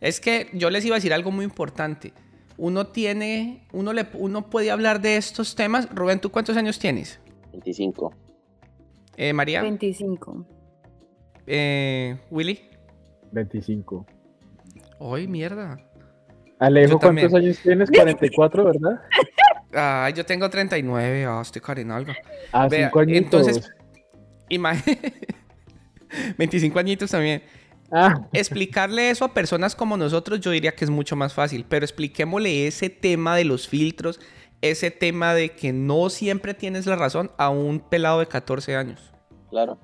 [0.00, 2.12] Es que yo les iba a decir algo muy importante.
[2.56, 5.88] Uno tiene, uno, le, uno puede hablar de estos temas.
[5.94, 7.20] Rubén, ¿tú cuántos años tienes?
[7.52, 8.12] 25.
[9.16, 10.46] Eh, María, 25.
[11.46, 12.60] eh, Willy.
[13.32, 14.06] 25.
[15.00, 15.78] Ay, mierda.
[16.58, 17.28] Alejo, Yo también.
[17.30, 17.90] ¿cuántos años tienes?
[17.90, 19.00] 44, ¿verdad?
[19.72, 22.12] Ah, yo tengo 39, ah, estoy algo.
[22.52, 23.70] Ah, Vea, entonces,
[24.48, 24.74] ima-
[26.36, 27.42] 25 añitos también.
[27.90, 31.84] Ah, Explicarle eso a personas como nosotros, yo diría que es mucho más fácil, pero
[31.84, 34.20] expliquémosle ese tema de los filtros,
[34.60, 39.12] ese tema de que no siempre tienes la razón a un pelado de 14 años.
[39.50, 39.78] Claro.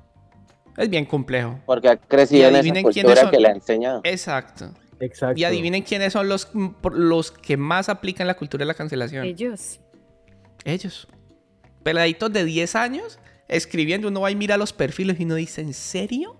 [0.76, 1.60] Es bien complejo.
[1.64, 3.30] Porque ha crecido Y en esa cultura son.
[3.30, 4.00] que le ha enseñado.
[4.04, 4.70] Exacto.
[5.00, 5.40] exacto.
[5.40, 6.50] Y adivinen quiénes son los,
[6.92, 9.24] los que más aplican la cultura de la cancelación.
[9.24, 9.80] Ellos.
[10.64, 11.08] Ellos.
[11.84, 15.72] Peladitos de 10 años escribiendo, uno va y mira los perfiles y uno dice, ¿en
[15.74, 16.36] serio?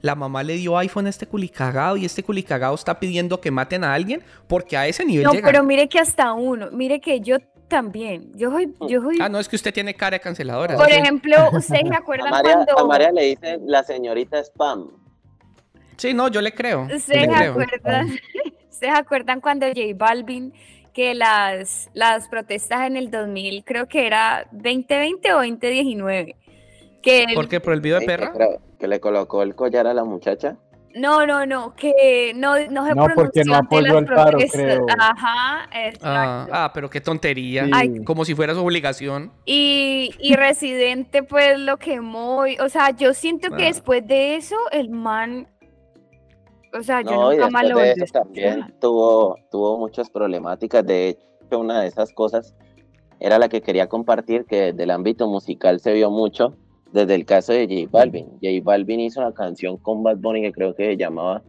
[0.00, 3.82] La mamá le dio iPhone a este culicagado y este culicagado está pidiendo que maten
[3.84, 5.46] a alguien porque a ese nivel No, llega.
[5.46, 9.38] pero mire que hasta uno, mire que yo también, yo soy, yo soy, Ah, no,
[9.40, 10.76] es que usted tiene cara de canceladora.
[10.76, 10.92] por ¿sí?
[10.94, 12.78] ejemplo, ¿ustedes se A acuerdan María, cuando...
[12.78, 14.88] a María le dicen la señorita spam.
[15.96, 16.82] Sí, no, yo le creo.
[16.82, 17.50] ¿Ustedes le se creo.
[17.52, 18.06] acuerdan,
[18.70, 20.54] ¿Ustedes se acuerdan cuando J Balvin,
[20.94, 26.36] que las, las protestas en el 2000, creo que era 2020 o 2019?
[27.02, 27.60] Que él- ¿Por qué?
[27.60, 28.32] ¿Por el video de que perra?
[28.78, 30.56] Que le colocó el collar a la muchacha.
[30.94, 34.60] No, no, no, que no, no se No, porque no apoyó las al paro, protestas.
[34.62, 34.86] creo.
[34.98, 36.52] Ajá, Ah, exacto.
[36.54, 37.66] ah, pero qué tontería.
[37.66, 38.04] Sí.
[38.04, 39.30] Como si fuera su obligación.
[39.44, 42.46] Y, y Residente, pues lo quemó.
[42.46, 43.68] y- o sea, yo siento que Ah.
[43.68, 45.46] después de eso, el man.
[46.78, 50.10] O sea, yo No, y nunca más después lo de eso también tuvo, tuvo muchas
[50.10, 50.84] problemáticas.
[50.84, 52.54] De hecho, una de esas cosas
[53.20, 56.56] era la que quería compartir, que desde el ámbito musical se vio mucho,
[56.92, 58.26] desde el caso de J Balvin.
[58.42, 61.42] J Balvin hizo una canción con Bad Bunny que creo que se llamaba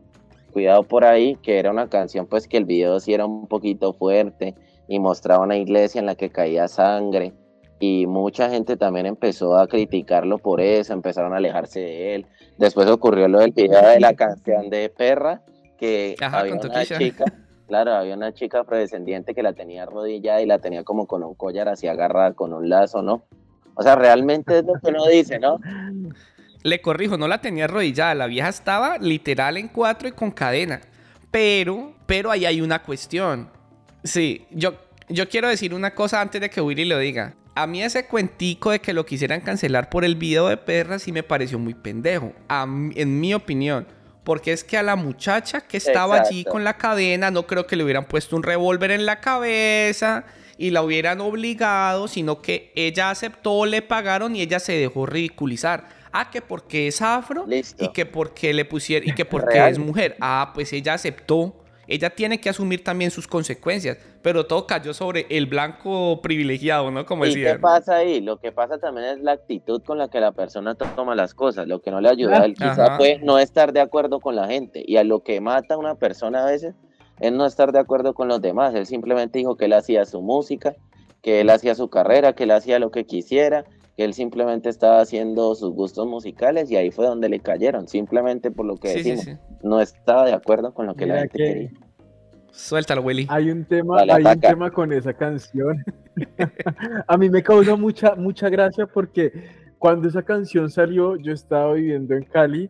[0.52, 3.94] Cuidado por ahí, que era una canción pues que el video sí era un poquito
[3.94, 4.56] fuerte
[4.88, 7.34] y mostraba una iglesia en la que caía sangre
[7.80, 12.26] y mucha gente también empezó a criticarlo por eso, empezaron a alejarse de él.
[12.58, 15.42] Después ocurrió lo del video de la canción de Perra,
[15.78, 17.24] que Ajá, había una chica,
[17.68, 21.36] claro, había una chica afrodescendiente que la tenía arrodillada y la tenía como con un
[21.36, 23.24] collar así agarrada con un lazo, ¿no?
[23.80, 25.58] O sea, realmente es lo que uno dice, ¿no?
[26.64, 28.14] Le corrijo, no la tenía arrodillada.
[28.14, 30.82] La vieja estaba literal en cuatro y con cadena.
[31.32, 33.50] Pero, pero ahí hay una cuestión.
[34.04, 34.74] Sí, yo,
[35.08, 37.36] yo quiero decir una cosa antes de que Willy lo diga.
[37.56, 41.14] A mí ese cuentico de que lo quisieran cancelar por el video de perra sí
[41.14, 42.34] me pareció muy pendejo.
[42.50, 43.88] en mi opinión.
[44.30, 47.76] Porque es que a la muchacha que estaba allí con la cadena, no creo que
[47.76, 50.24] le hubieran puesto un revólver en la cabeza
[50.56, 55.88] y la hubieran obligado, sino que ella aceptó, le pagaron y ella se dejó ridiculizar.
[56.12, 57.84] Ah, que porque es afro Listo.
[57.84, 59.72] y que porque le pusieron y que porque Real.
[59.72, 60.16] es mujer.
[60.22, 61.56] Ah, pues ella aceptó.
[61.90, 67.06] Ella tiene que asumir también sus consecuencias, pero todo cayó sobre el blanco privilegiado, ¿no?
[67.06, 67.54] Como ¿Y decía.
[67.54, 68.22] qué pasa ahí?
[68.22, 71.34] Lo que pasa también es la actitud con la que la persona to- toma las
[71.34, 71.68] cosas.
[71.68, 72.98] Lo que no le ayuda a él quizá Ajá.
[72.98, 74.84] fue no estar de acuerdo con la gente.
[74.86, 76.76] Y a lo que mata a una persona a veces
[77.20, 78.76] es no estar de acuerdo con los demás.
[78.76, 80.76] Él simplemente dijo que él hacía su música,
[81.24, 83.66] que él hacía su carrera, que él hacía lo que quisiera,
[84.00, 87.86] que él simplemente estaba haciendo sus gustos musicales y ahí fue donde le cayeron.
[87.90, 89.26] Simplemente por lo que Sí, decimos.
[89.26, 89.32] sí.
[89.62, 91.70] No estaba de acuerdo con lo que la gente que- quería.
[92.50, 93.28] Suéltalo, Willy.
[93.30, 95.84] Hay un tema, Dale, hay un tema con esa canción.
[97.08, 99.34] a mí me causó mucha, mucha gracia porque
[99.78, 102.70] cuando esa canción salió, yo estaba viviendo en Cali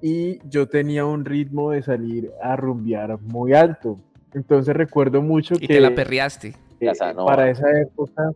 [0.00, 3.98] y yo tenía un ritmo de salir a rumbear muy alto.
[4.32, 6.54] Entonces recuerdo mucho Y que te la perreaste.
[6.80, 6.90] eh,
[7.26, 8.30] para esa época,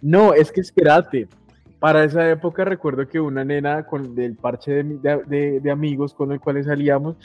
[0.00, 1.28] no, es que espérate.
[1.84, 6.32] Para esa época recuerdo que una nena con del parche de, de- de- amigos con
[6.32, 7.16] el cual salíamos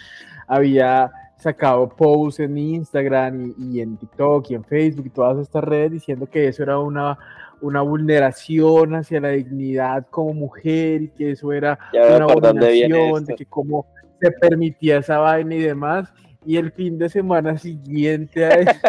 [0.47, 5.63] había sacado posts en Instagram y, y en TikTok y en Facebook y todas estas
[5.63, 7.17] redes diciendo que eso era una,
[7.61, 11.79] una vulneración hacia la dignidad como mujer y que eso era
[12.17, 13.85] una abominación, de que cómo
[14.19, 16.11] se permitía esa vaina y demás.
[16.45, 18.79] Y el fin de semana siguiente a eso,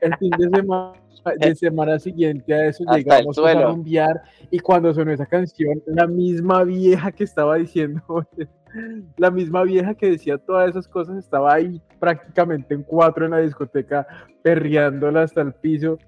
[0.00, 0.92] el fin de semana,
[1.38, 6.06] de semana siguiente a eso llegamos pues, a rumbear y cuando sonó esa canción, la
[6.06, 8.02] misma vieja que estaba diciendo,
[9.16, 13.38] la misma vieja que decía todas esas cosas estaba ahí prácticamente en cuatro en la
[13.38, 14.06] discoteca,
[14.42, 15.98] perreándola hasta el piso.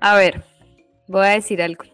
[0.00, 0.42] A ver,
[1.06, 1.84] voy a decir algo.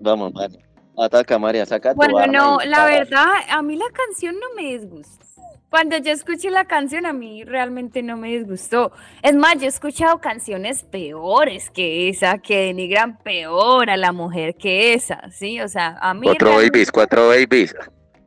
[0.00, 0.69] Vamos, María.
[1.04, 5.24] Ataca, María, saca tu Bueno, no, la verdad, a mí la canción no me disgustó.
[5.70, 8.92] Cuando yo escuché la canción, a mí realmente no me disgustó.
[9.22, 14.56] Es más, yo he escuchado canciones peores que esa, que denigran peor a la mujer
[14.56, 15.60] que esa, ¿sí?
[15.60, 17.74] O sea, a mí, Cuatro realmente, babies, cuatro babies.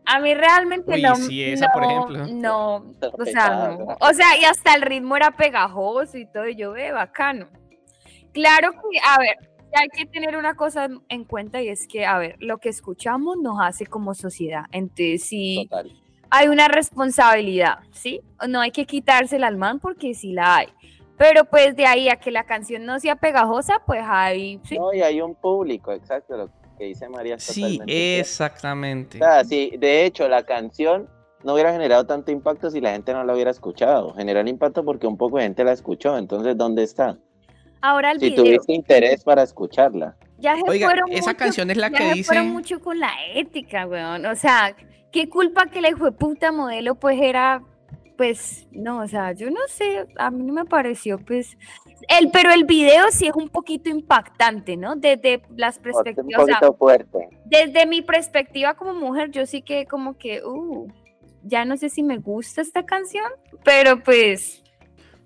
[0.05, 2.27] a mí realmente Uy, no, sí, esa, por no, ejemplo.
[2.29, 2.75] no,
[3.11, 3.97] o sea, no.
[3.99, 7.49] O sea, y hasta el ritmo era pegajoso y todo, y yo ve bacano.
[8.33, 9.37] Claro que, a ver,
[9.73, 13.37] hay que tener una cosa en cuenta y es que, a ver, lo que escuchamos
[13.37, 14.65] nos hace como sociedad.
[14.71, 15.91] Entonces, sí, Total.
[16.29, 18.21] hay una responsabilidad, ¿sí?
[18.47, 20.67] No hay que quitársela al man porque sí la hay.
[21.17, 24.59] Pero pues de ahí a que la canción no sea pegajosa, pues hay...
[24.63, 24.77] Sí.
[24.77, 27.35] No, y hay un público, exacto, lo que dice María.
[27.35, 29.17] es Sí, exactamente.
[29.17, 31.07] O sea, sí, de hecho, la canción
[31.43, 34.13] no hubiera generado tanto impacto si la gente no la hubiera escuchado.
[34.13, 36.17] Generó el impacto porque un poco de gente la escuchó.
[36.17, 37.17] Entonces, ¿dónde está?
[37.85, 38.45] Ahora el Si video.
[38.45, 40.15] tuviste interés para escucharla.
[40.37, 42.79] Ya se Oiga, fueron esa mucho- canción es la ya que se dice- fueron mucho
[42.79, 44.25] con la ética, weón.
[44.25, 44.73] O sea,
[45.11, 47.61] qué culpa que la hijo de puta modelo pues era,
[48.17, 51.57] pues, no, o sea, yo no sé, a mí no me pareció, pues,
[52.07, 54.95] el, pero el video sí es un poquito impactante, ¿no?
[54.95, 57.29] Desde las Un perspectivas, o sea, poquito fuerte.
[57.43, 60.87] desde mi perspectiva como mujer, yo sí que como que, uh,
[61.43, 63.29] ya no sé si me gusta esta canción,
[63.65, 64.62] pero pues,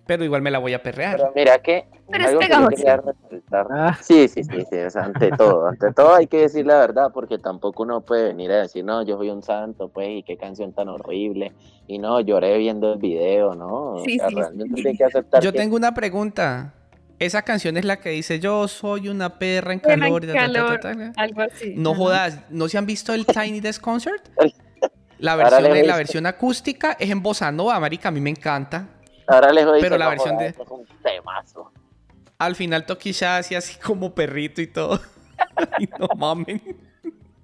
[0.07, 1.17] Pero igual me la voy a perrear.
[1.17, 3.67] Pero mira que Pero es que quería resaltar.
[3.69, 3.97] Ah.
[4.01, 7.11] Sí, sí, sí, sí, o sea, ante todo, ante todo hay que decir la verdad,
[7.13, 10.37] porque tampoco uno puede venir a decir, no, yo soy un santo, pues, y qué
[10.37, 11.51] canción tan horrible,
[11.87, 13.93] y no, lloré viendo el video, ¿no?
[13.95, 14.81] O Sí, sea, sí, realmente sí.
[14.83, 16.73] tiene que aceptar Yo que- tengo una pregunta.
[17.19, 20.21] Esa canción es la que dice yo soy una perra en Perra en calor.
[20.21, 21.73] ta, ta, ta, calor, algo así.
[21.75, 21.97] No ajá.
[21.99, 24.23] jodas, ¿no se han visto el Tiny Desk Concert?
[25.19, 28.87] La versión, la versión acústica es en bossa nova, marica, a mí me encanta.
[29.27, 31.71] Ahora les voy Pero la "No versión de- esto es un temazo.
[32.39, 34.99] Al final Tokisha hacía así como perrito y todo.
[35.55, 36.61] Ay, no mamen.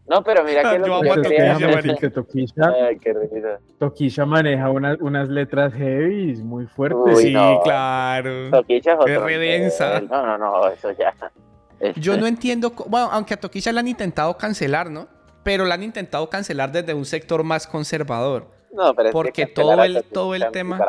[0.05, 2.09] No, pero mira que Yo lo que a yo Pero quería Toquilla, déjame marica.
[2.11, 3.59] que Ay, qué risa.
[3.79, 6.99] Toquilla maneja unas, unas letras heavy muy fuertes.
[7.17, 7.61] Uy, sí, no.
[7.63, 8.49] claro.
[8.51, 9.85] Toquicha es otro Es re densa.
[10.01, 10.09] nivel.
[10.09, 11.13] No, no, no, eso ya.
[11.79, 15.07] Este, Yo no entiendo, bueno, aunque a Tokisha la han intentado cancelar, ¿no?
[15.43, 18.47] Pero la han intentado cancelar desde un sector más conservador.
[18.73, 20.79] no, pero es que porque cancelar todo el- todo el tema-.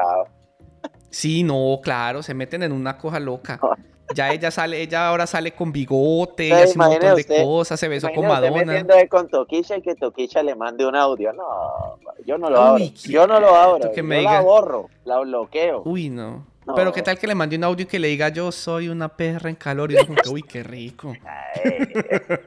[1.15, 3.59] Sí, no, claro, se meten en una cosa loca.
[4.15, 7.81] Ya ella sale, ella ahora sale con bigote, ella hace un montón de usted- cosas,
[7.81, 8.65] se besó con usted Madonna.
[8.67, 11.33] metiéndose con Toquilla y que Toquilla le mande un audio.
[11.33, 12.85] No, yo no lo Uy, abro.
[13.07, 13.91] Yo no lo abro.
[13.93, 15.83] que yo me la diga- borro, la bloqueo.
[15.87, 16.45] Uy, no.
[16.67, 16.75] No.
[16.75, 19.09] Pero qué tal que le mande un audio y que le diga yo soy una
[19.09, 21.15] perra en calor y uno como que, uy, qué rico.
[21.25, 21.89] Ay,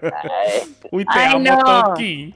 [0.04, 0.76] ay.
[0.92, 1.84] Uy, te Ay, amo, no.
[1.86, 2.36] Toki.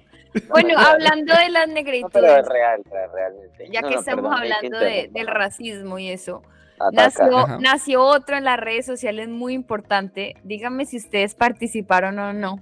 [0.50, 3.70] Bueno, hablando de las No, negritudes, pero es real, es realmente.
[3.72, 6.42] ya No, que no, estamos perdón, hablando de- del racismo y eso,
[7.60, 10.36] nació, otro en las redes sociales muy importante.
[10.44, 12.60] Díganme si ustedes participaron o no.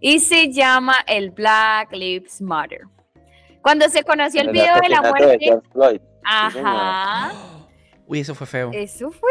[0.00, 2.80] Y se llama el Black Lives Matter.
[3.62, 6.00] Cuando se conoció el El video de la de muerte, Floyd.
[6.24, 7.32] ajá,
[8.06, 8.70] Uy, eso fue feo.
[8.72, 9.30] eso fue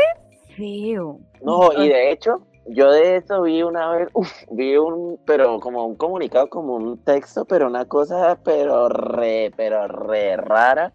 [0.56, 1.20] feo.
[1.42, 5.86] No, y de hecho, yo de eso vi una vez, uf, vi un, pero como
[5.86, 10.94] un comunicado, como un texto, pero una cosa, pero re, pero re rara.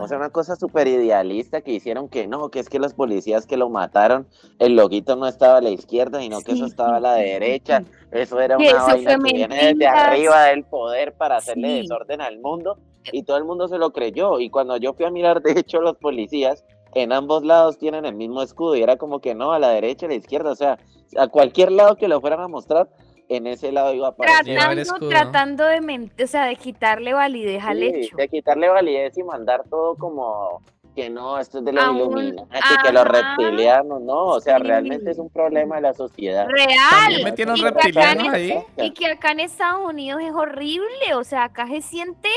[0.00, 3.46] O sea, una cosa súper idealista que hicieron que no, que es que los policías
[3.46, 4.26] que lo mataron,
[4.58, 7.80] el loguito no estaba a la izquierda, sino que eso estaba a la sí, derecha.
[7.80, 7.86] sí.
[8.10, 12.38] Eso era una eso vaina que viene desde arriba del poder para hacerle desorden al
[12.40, 12.78] mundo.
[13.12, 14.40] Y todo el mundo se lo creyó.
[14.40, 18.14] Y cuando yo fui a mirar, de hecho, los policías en ambos lados tienen el
[18.14, 18.76] mismo escudo.
[18.76, 20.50] Y era como que no, a la derecha y a la izquierda.
[20.52, 20.78] O sea,
[21.18, 22.88] a cualquier lado que lo fueran a mostrar,
[23.28, 24.44] en ese lado iba a aparecer.
[24.56, 25.08] Tratando, escudo.
[25.08, 28.16] tratando de mentir, o sea, de quitarle validez al Sí, hecho.
[28.16, 30.62] de quitarle validez y mandar todo como
[30.94, 32.46] que no, esto es de los Illuminati,
[32.84, 34.62] que los reptilianos, no, o sea, Sí.
[34.64, 36.46] realmente es un problema de la sociedad.
[36.48, 37.24] Real.
[37.24, 38.62] Metieron Y que acá reptilianos en- ahí.
[38.76, 42.28] Y que acá en Estados Unidos es horrible, o sea, acá se siente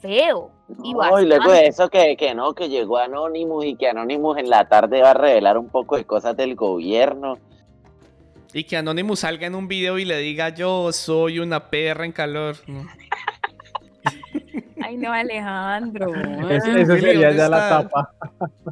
[0.00, 0.50] feo.
[0.82, 4.38] Y No, y luego de eso que, que no, que llegó Anonymous y que Anonymous
[4.38, 7.38] en la tarde va a revelar un poco de cosas del gobierno.
[8.52, 12.12] Y que Anonymous salga en un video y le diga yo soy una perra en
[12.12, 12.56] calor.
[12.66, 12.84] No.
[14.82, 16.12] Ay, no, Alejandro.
[16.50, 17.82] Es- eso sería ¿dónde ya la está?
[17.82, 18.14] tapa.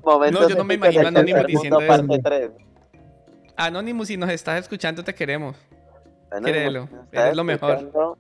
[0.05, 2.05] Momentos No, yo no me imagino a Anonymous diciendo eso.
[3.57, 5.57] Anonymous, si nos estás escuchando, te queremos.
[6.31, 7.71] Anonymous, Créelo, ¿me estás eres lo mejor.
[7.75, 8.19] escuchando?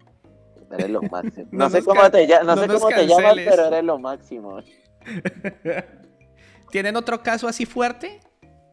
[0.74, 1.48] Eres lo máximo.
[1.52, 3.98] No No, sé cómo te, no no sé nos cómo te llamas, pero eres lo
[3.98, 4.58] máximo.
[6.70, 8.20] ¿Tienen otro caso así fuerte?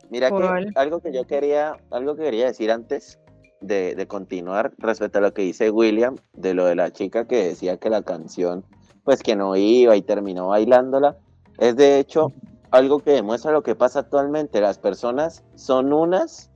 [0.09, 3.19] Mira que algo que yo quería, algo que quería decir antes
[3.61, 7.45] de, de continuar respecto a lo que dice William, de lo de la chica que
[7.45, 8.65] decía que la canción,
[9.03, 11.15] pues que no iba y terminó bailándola,
[11.59, 12.33] es de hecho
[12.71, 14.59] algo que demuestra lo que pasa actualmente.
[14.61, 16.50] Las personas son unas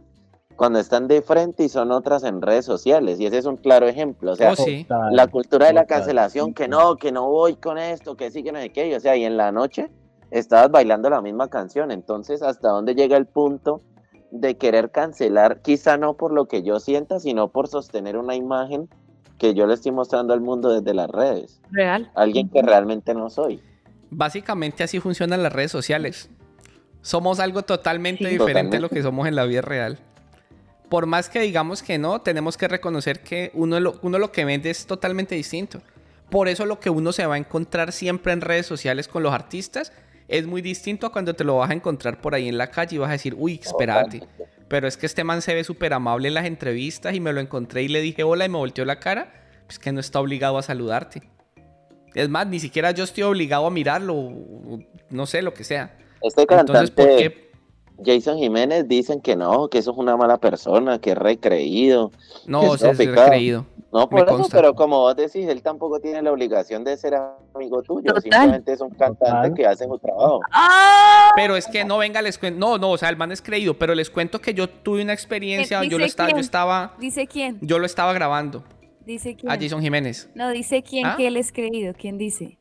[0.56, 3.88] cuando están de frente y son otras en redes sociales, y ese es un claro
[3.88, 4.32] ejemplo.
[4.32, 4.86] O sea, Oh, sí.
[5.12, 8.52] La cultura de la cancelación, que no, que no voy con esto, que sí, que
[8.52, 9.90] no sé qué, o sea, y en la noche
[10.32, 13.82] estabas bailando la misma canción, entonces hasta dónde llega el punto
[14.32, 18.90] de querer cancelar, quizá no por lo que yo sienta, sino por sostener una imagen
[19.38, 22.10] que yo le estoy mostrando al mundo desde las redes, Real.
[22.16, 23.62] alguien que realmente no soy.
[24.10, 26.30] Básicamente así funcionan las redes sociales.
[27.02, 28.32] Somos algo totalmente Sí.
[28.38, 28.96] diferente a lo Totalmente.
[28.96, 30.00] que somos en la vida real.
[30.90, 34.46] Por más que digamos que no, tenemos que reconocer que uno lo, uno lo que
[34.46, 35.82] vende es totalmente distinto.
[36.30, 39.34] Por eso lo que uno se va a encontrar siempre en redes sociales con los
[39.34, 39.92] artistas
[40.28, 42.96] es muy distinto a cuando te lo vas a encontrar por ahí en la calle
[42.96, 44.24] y vas a decir, uy, espérate.
[44.68, 47.40] Pero es que este man se ve súper amable en las entrevistas y me lo
[47.40, 49.34] encontré y le dije hola y me volteó la cara.
[49.68, 51.22] Pues que no está obligado a saludarte.
[52.14, 54.32] Es más, ni siquiera yo estoy obligado a mirarlo,
[55.10, 55.98] no sé, lo que sea.
[56.22, 57.45] Este Entonces, ¿por cantante qué?
[58.04, 62.12] Jason Jiménez dicen que no, que eso es una mala persona, que es recreído.
[62.46, 63.66] No, que o sea, es recreído.
[63.94, 64.58] No, Me por eso, consta.
[64.58, 67.16] pero como vos decís, él tampoco tiene la obligación de ser
[67.54, 68.22] amigo tuyo, Total.
[68.24, 69.54] simplemente es un cantante Total.
[69.54, 70.42] que hace su trabajo.
[70.52, 71.32] ¡Ah!
[71.38, 72.60] Pero es que no venga, les cuento.
[72.60, 75.14] No, no, o sea, el man es creído, pero les cuento que yo tuve una
[75.14, 77.58] experiencia, ¿Quién yo lo estaba, yo estaba, ¿Dice quién?
[77.62, 78.64] yo lo estaba grabando
[79.06, 79.50] ¿Dice quién?
[79.50, 80.30] a Jason Jiménez.
[80.36, 81.14] No, dice quién ¿Ah?
[81.16, 81.94] que él es creído.
[81.98, 82.58] ¿Quién dice?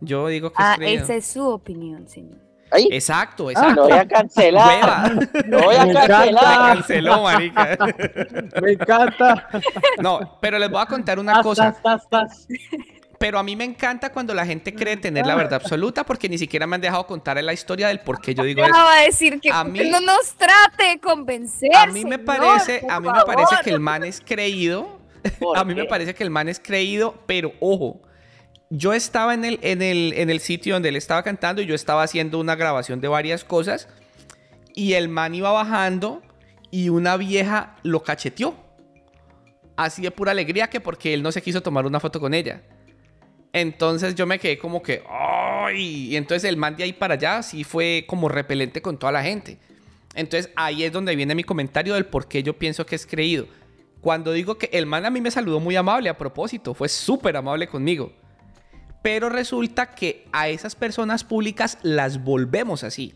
[0.00, 1.04] Yo digo que Ah, es creído.
[1.04, 2.38] esa es su opinión, señor.
[2.72, 3.82] Exacto, Lo exacto.
[3.84, 4.68] voy a cancelar.
[4.68, 5.12] Hueva.
[5.46, 6.16] Lo voy a Me La encanta.
[6.16, 6.76] cancelar.
[6.76, 7.78] canceló, marica.
[8.62, 9.48] Me encanta.
[10.00, 11.74] No, pero les voy a contar una cosa.
[11.82, 12.46] tas, tas.
[13.18, 16.38] Pero a mí me encanta cuando la gente cree tener la verdad absoluta porque ni
[16.38, 18.72] siquiera me han dejado contar la historia del por qué yo digo eso.
[18.72, 21.74] va a decir que A mí- no nos trate de convencer.
[21.74, 25.00] A mí me parece, a mí me parece que el man es creído.
[25.40, 28.00] ¿Por A mí me parece que el man es creído, pero ojo,
[28.70, 31.74] yo estaba en el, en el, en el sitio donde él estaba cantando y yo
[31.74, 33.88] estaba haciendo una grabación de varias cosas
[34.74, 36.22] y el man iba bajando
[36.70, 38.54] y una vieja lo cacheteó.
[39.76, 42.62] Así de pura alegría que porque él no se quiso tomar una foto con ella.
[43.52, 46.10] Entonces yo me quedé como que, ¡ay!
[46.10, 49.22] Y entonces el man de ahí para allá sí fue como repelente con toda la
[49.22, 49.58] gente.
[50.14, 53.46] Entonces ahí es donde viene mi comentario del por qué yo pienso que es creído.
[54.00, 57.36] Cuando digo que el man a mí me saludó muy amable a propósito, fue súper
[57.36, 58.12] amable conmigo.
[59.02, 63.14] Pero resulta que a esas personas públicas las volvemos así.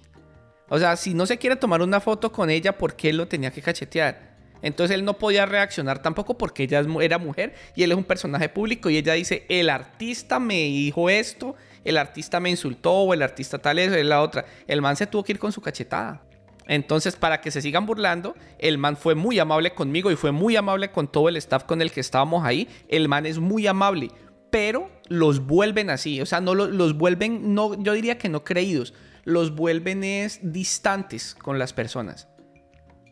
[0.68, 3.50] O sea, si no se quiere tomar una foto con ella, ¿por qué lo tenía
[3.50, 4.32] que cachetear?
[4.62, 8.48] Entonces él no podía reaccionar tampoco porque ella era mujer y él es un personaje
[8.48, 13.22] público y ella dice, el artista me dijo esto, el artista me insultó o el
[13.22, 14.44] artista tal eso, es la otra.
[14.68, 16.22] El man se tuvo que ir con su cachetada.
[16.68, 20.54] Entonces, para que se sigan burlando, el man fue muy amable conmigo y fue muy
[20.54, 22.68] amable con todo el staff con el que estábamos ahí.
[22.88, 24.10] El man es muy amable,
[24.50, 28.44] pero los vuelven así, o sea, no lo- los vuelven, no, yo diría que no
[28.44, 28.94] creídos,
[29.24, 32.28] los vuelven es distantes con las personas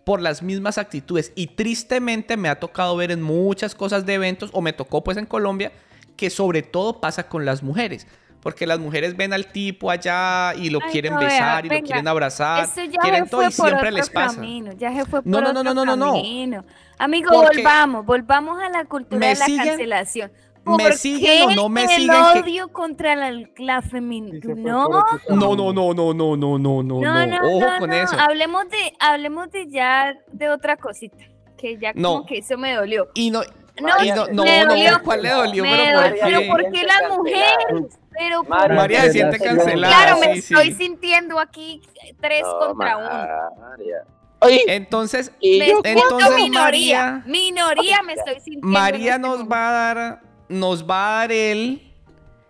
[0.04, 4.50] por las mismas actitudes y tristemente me ha tocado ver en muchas cosas de eventos
[4.52, 5.70] o me tocó pues en Colombia
[6.16, 8.06] que sobre todo pasa con las mujeres.
[8.42, 11.80] Porque las mujeres ven al tipo allá y lo Ay, quieren no, besar y lo
[11.82, 12.66] quieren abrazar.
[13.02, 14.36] Quieren todo y siempre les pasa.
[14.36, 16.64] camino, ya se fue por No, no, no, no, no, no, no.
[16.98, 19.66] Amigo, Porque- volvamos, volvamos a la cultura ¿Me de la siguen?
[19.68, 20.32] cancelación.
[20.64, 23.80] ¿Me ¿Por siguen o no me el siguen que- odio contra la, la?
[23.82, 27.26] Sí, fue No, por No, no, no, no, no, no, no, no, no, no.
[27.26, 27.96] no, Ojo no, con no.
[27.96, 28.16] eso.
[28.18, 31.24] Hablemos de, hablemos de ya de otra cosita,
[31.56, 32.12] que ya No.
[32.12, 33.08] como que eso me dolió.
[33.14, 33.40] Y no,
[33.80, 35.02] No, y no, no, me no, dolió.
[35.02, 35.62] ¿cuál le dolió?
[35.62, 36.30] Me Pero ¿por dolió, qué?
[36.30, 37.98] pero ¿por qué las mujeres?
[38.18, 39.94] Pero por- María, María se siente cancelada.
[39.96, 40.54] claro, me sí, sí.
[40.54, 41.80] estoy sintiendo aquí
[42.20, 43.60] tres No, contra uno.
[43.60, 43.96] María.
[44.42, 46.52] Oye, Entonces, Me entonces minoría.
[46.60, 48.66] María- Minoría me estoy sintiendo.
[48.66, 50.20] en María este nos va a dar,
[50.50, 51.80] nos va a dar el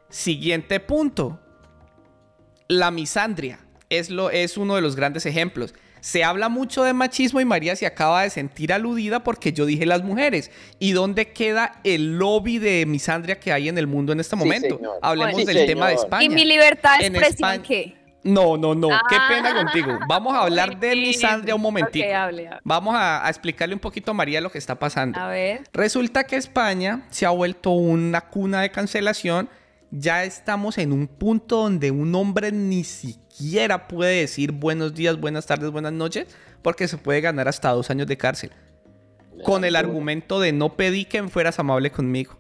[0.09, 1.39] siguiente punto.
[2.67, 5.75] La misandria es, lo, es uno de los grandes ejemplos.
[6.01, 9.85] Se habla mucho de machismo y María se acaba de sentir aludida porque yo dije
[9.85, 10.51] las mujeres.
[10.79, 14.43] ¿Y dónde queda el lobby de misandria que hay en el mundo en este Sí,
[14.43, 14.77] momento?
[14.77, 14.99] señor.
[15.03, 15.95] Hablemos Sí, del tema de.
[15.97, 16.25] España.
[16.25, 18.00] ¿Y mi libertad de En expresión España- qué?
[18.23, 18.89] No, no, no.
[19.09, 19.99] Qué Ah, pena contigo.
[20.09, 22.05] Vamos a hablar de misandria un momentito.
[22.07, 22.61] Ok, hable, hable.
[22.65, 25.19] Vamos a, a explicarle un poquito a María lo que está pasando.
[25.19, 25.63] A ver.
[25.73, 29.49] Resulta que España se ha vuelto una cuna de cancelación.
[29.91, 35.47] Ya estamos en un punto donde un hombre ni siquiera puede decir buenos días, buenas
[35.47, 36.29] tardes, buenas noches,
[36.63, 38.53] porque se puede ganar hasta dos años de cárcel.
[39.43, 42.39] Con el argumento de no pedí que fueras amable conmigo.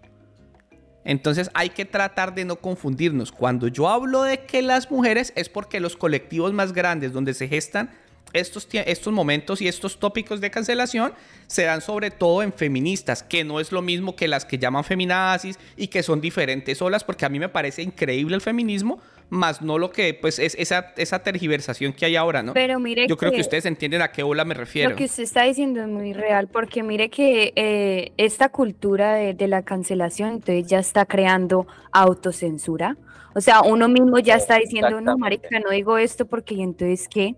[1.05, 3.32] Entonces hay que tratar de no confundirnos.
[3.32, 7.48] Cuando yo hablo de que las mujeres es porque los colectivos más grandes donde se
[7.48, 7.90] gestan
[8.33, 11.12] estos, estos momentos y estos tópicos de cancelación
[11.47, 14.85] se dan sobre todo en feministas, que no es lo mismo que las que llaman
[14.85, 19.01] feminazis y que son diferentes olas, porque a mí me parece increíble el feminismo,
[19.31, 22.53] más no lo que pues es esa, esa tergiversación que hay ahora, ¿no?
[22.53, 24.91] Pero mire Yo creo que que- ustedes entienden a qué ola me refiero.
[24.91, 29.35] Lo que usted está diciendo es muy real, porque mire que eh, esta cultura de,
[29.35, 32.97] de la cancelación entonces ya está creando autocensura.
[33.35, 37.07] O sea, uno mismo ya está diciendo, no, marica, no digo esto porque ¿y entonces
[37.09, 37.37] qué?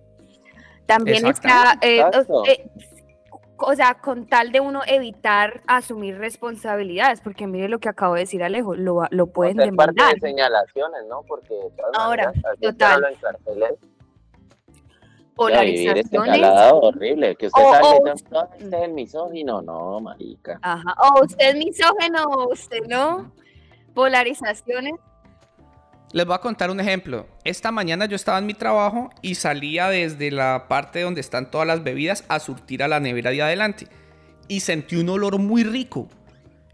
[0.86, 2.68] También está, eh, o- eh,
[3.58, 8.20] o sea, con tal de uno evitar asumir responsabilidades, porque mire lo que acabo de
[8.20, 10.14] decir Alejo, lo, lo pueden parte demandar.
[10.14, 11.22] de señalaciones, ¿no?
[11.22, 13.16] Porque de todas Ahora, maneras, total.
[15.34, 16.42] Polarizaciones.
[16.72, 17.36] horrible.
[17.36, 19.62] Que usted O- o- "No, usted es misógino.
[19.62, 20.58] No, marica.
[20.62, 20.94] Ajá.
[20.98, 23.32] O usted es misógeno, o usted no.
[23.94, 24.94] Polarizaciones.
[26.12, 27.26] Les voy a contar un ejemplo.
[27.42, 31.66] Esta mañana yo estaba en mi trabajo y salía desde la parte donde están todas
[31.66, 33.86] las bebidas a surtir a la nevera de adelante.
[34.46, 36.10] Y sentí un olor muy rico.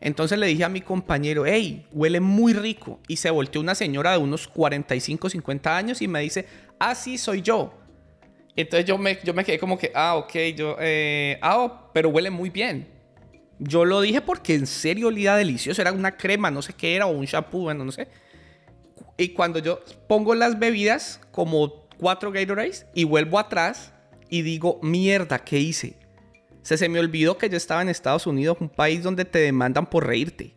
[0.01, 2.99] Entonces le dije a mi compañero, hey, huele muy rico.
[3.07, 6.45] Y se volteó una señora de unos 45, 50 años y me dice,
[6.81, 7.73] ah, sí, soy yo.
[8.57, 12.89] Entonces yo me, quedé como que, ah, ok, yo, eh, ah, pero huele muy bien.
[13.61, 15.81] Yo lo dije porque en serio olía delicioso.
[15.81, 18.09] Era una crema, no sé qué era, o un shampoo, bueno, no sé.
[19.19, 23.93] Y cuando yo pongo las bebidas, como cuatro Gatorades, y vuelvo atrás
[24.31, 25.97] y digo, mierda, ¿qué hice?
[26.63, 30.07] Se, me olvidó que yo estaba en Estados Unidos, un país donde te demandan por
[30.07, 30.55] reírte.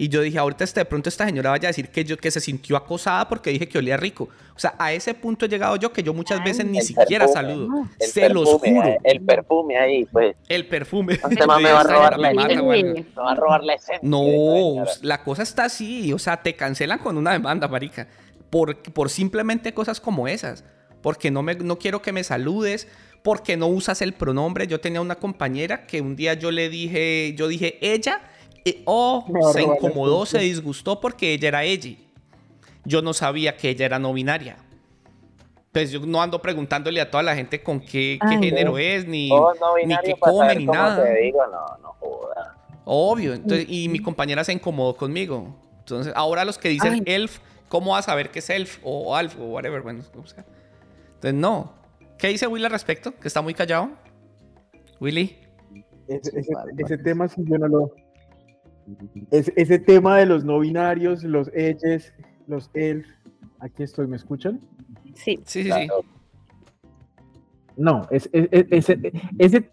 [0.00, 2.30] Y yo dije, ahorita este, de pronto esta señora vaya a decir que, yo, que
[2.30, 4.28] se sintió acosada porque dije que olía rico.
[4.54, 7.84] O sea, a ese punto he llegado yo que yo muchas veces ni siquiera saludo.
[7.98, 8.96] Se los juro.
[9.02, 10.36] El perfume ahí, pues.
[10.48, 11.14] El perfume.
[11.14, 12.62] Este man me va a robar la esencia.
[12.62, 13.98] Me va a robar la esencia.
[14.02, 16.12] No, la cosa está así.
[16.12, 18.06] O sea, te cancelan con una demanda, marica.
[18.50, 20.64] Por, por simplemente cosas como esas.
[21.02, 22.86] Porque no, me, no quiero que me saludes.
[23.24, 24.68] Porque no usas el pronombre.
[24.68, 28.20] Yo tenía una compañera que un día yo le dije, yo dije ella
[28.84, 31.96] o se incomodó, se disgustó porque ella era ella.
[32.84, 34.56] Yo no sabía que ella era no binaria.
[35.72, 39.30] Pues yo no ando preguntándole a toda la gente con qué, qué género es, ni,
[39.30, 41.04] Oh, no ni qué come, ni nada.
[41.04, 42.56] te digo, no, no joda.
[42.84, 43.34] Obvio.
[43.34, 45.54] Entonces, y mi compañera se incomodó conmigo.
[45.80, 47.02] Entonces, ahora los que dicen Ay.
[47.06, 47.38] elf,
[47.68, 48.78] ¿cómo vas a saber qué es elf?
[48.82, 49.82] O alf, o whatever.
[49.82, 50.44] Bueno, sea.
[51.14, 51.74] Entonces, no.
[52.16, 53.14] ¿Qué dice Willy al respecto?
[53.14, 53.90] Que está muy callado.
[55.00, 55.36] Willy.
[56.08, 57.92] Ese, ese- ese tema sí yo no lo...
[59.30, 62.12] Ese, ese tema de los no binarios, los ellos,
[62.46, 63.06] los elf...
[63.60, 64.60] Aquí estoy, ¿me escuchan?
[65.14, 65.40] Sí.
[65.44, 65.88] Sí, sí, sí.
[67.76, 68.98] No, es- es- es- ese,
[69.38, 69.70] ese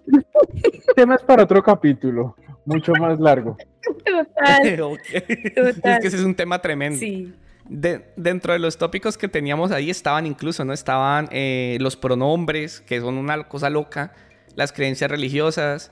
[0.95, 2.36] tema es para otro capítulo,
[2.66, 3.57] mucho más largo.
[4.05, 4.78] Total.
[5.55, 5.93] Total.
[5.93, 6.99] Es que ese es un tema tremendo.
[6.99, 7.34] Sí.
[7.68, 10.74] De- dentro de los tópicos que teníamos ahí estaban incluso, ¿no?
[10.74, 14.13] Estaban eh, los pronombres, que son una cosa loca,
[14.55, 15.91] las creencias religiosas,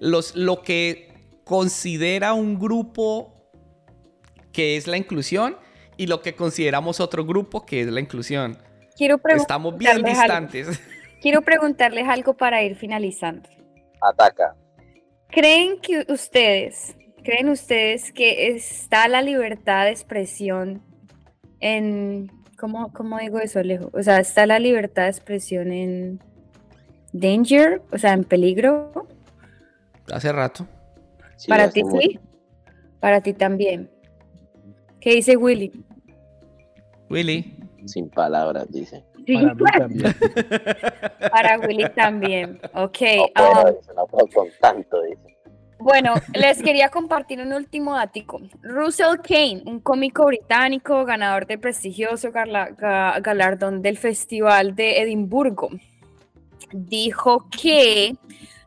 [0.00, 1.09] los, lo que
[1.44, 3.34] considera un grupo
[4.52, 5.56] que es la inclusión
[5.96, 8.58] y lo que consideramos otro grupo que es la inclusión.
[8.96, 10.46] Quiero Estamos bien preguntarles algo.
[10.46, 10.80] distantes.
[11.20, 13.48] Quiero preguntarles algo para ir finalizando.
[14.00, 14.56] Ataca.
[15.28, 20.82] ¿Creen que ustedes, creen ustedes que está la libertad de expresión
[21.60, 23.90] en, ¿cómo, cómo digo eso, Alejo?
[23.92, 26.20] O sea, está la libertad de expresión en
[27.12, 29.06] danger, o sea, en peligro.
[30.10, 30.66] Hace rato.
[31.40, 32.18] Sí, Para ti sí,
[33.00, 33.90] para ti también.
[35.00, 35.72] ¿Qué dice Willy?
[37.08, 37.56] Willy.
[37.86, 39.02] Sin palabras, dice.
[39.26, 40.14] Sí, Para mí también.
[41.30, 42.60] para Willy también.
[42.74, 42.98] Ok.
[43.34, 45.38] No puedo, dice, no puedo con tanto, dice.
[45.78, 48.38] Bueno, les quería compartir un último datico.
[48.60, 55.70] Russell Kane, un cómico británico, ganador del prestigioso garla- ga- galardón del Festival de Edimburgo,
[56.74, 58.14] dijo que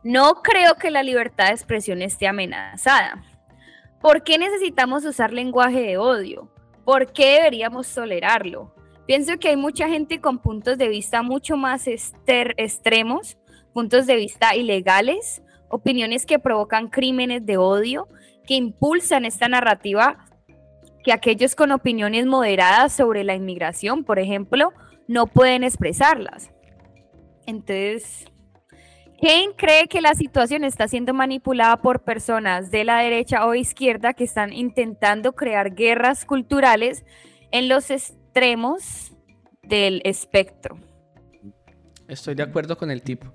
[0.04, 3.24] no creo que la libertad de expresión esté amenazada.
[4.00, 6.52] ¿Por qué necesitamos usar lenguaje de odio?
[6.84, 8.74] ¿Por qué deberíamos tolerarlo?
[9.06, 13.38] Pienso que hay mucha gente con puntos de vista mucho más extremos,
[13.72, 18.06] puntos de vista ilegales, opiniones que provocan crímenes de odio,
[18.46, 20.18] que impulsan esta narrativa
[21.02, 24.72] que aquellos con opiniones moderadas sobre la inmigración, por ejemplo,
[25.06, 26.50] no pueden expresarlas.
[27.46, 28.24] Entonces,
[29.20, 34.12] Kane cree que la situación está siendo manipulada por personas de la derecha o izquierda
[34.12, 37.04] que están intentando crear guerras culturales
[37.50, 39.12] en los extremos
[39.62, 40.76] del espectro.
[42.06, 43.32] Estoy de acuerdo con el tipo.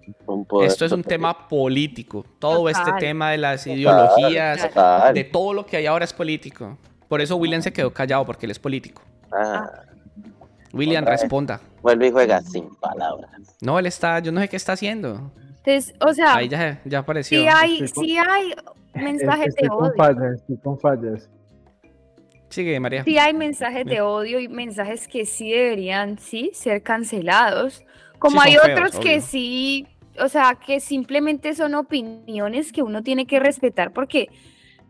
[0.61, 2.23] Esto es un tema político.
[2.38, 5.13] Todo este tema de las ideologías, total.
[5.13, 6.77] de todo lo que hay ahora es político.
[7.07, 9.01] Por eso William se quedó callado, porque él es político.
[9.32, 9.71] Ah,
[10.71, 11.59] William, responda.
[11.82, 13.32] vuelve y juega sin palabras.
[13.59, 15.32] No, él está, yo no sé qué está haciendo.
[15.64, 17.39] Entonces, o sea, Ahí ya, ya apareció.
[17.41, 18.53] si hay, Estoy con- sí hay
[18.95, 19.93] mensajes Estoy de con odio.
[19.97, 21.30] fallas, estoy con fallas.
[22.49, 23.03] Sigue, María.
[23.03, 27.84] Sí hay mensajes de odio y mensajes que sí deberían, sí, ser cancelados.
[28.18, 29.22] Como Sí, hay feos, otros que obvio.
[29.22, 29.88] sí,
[30.20, 34.30] o sea, que simplemente son opiniones que uno tiene que respetar porque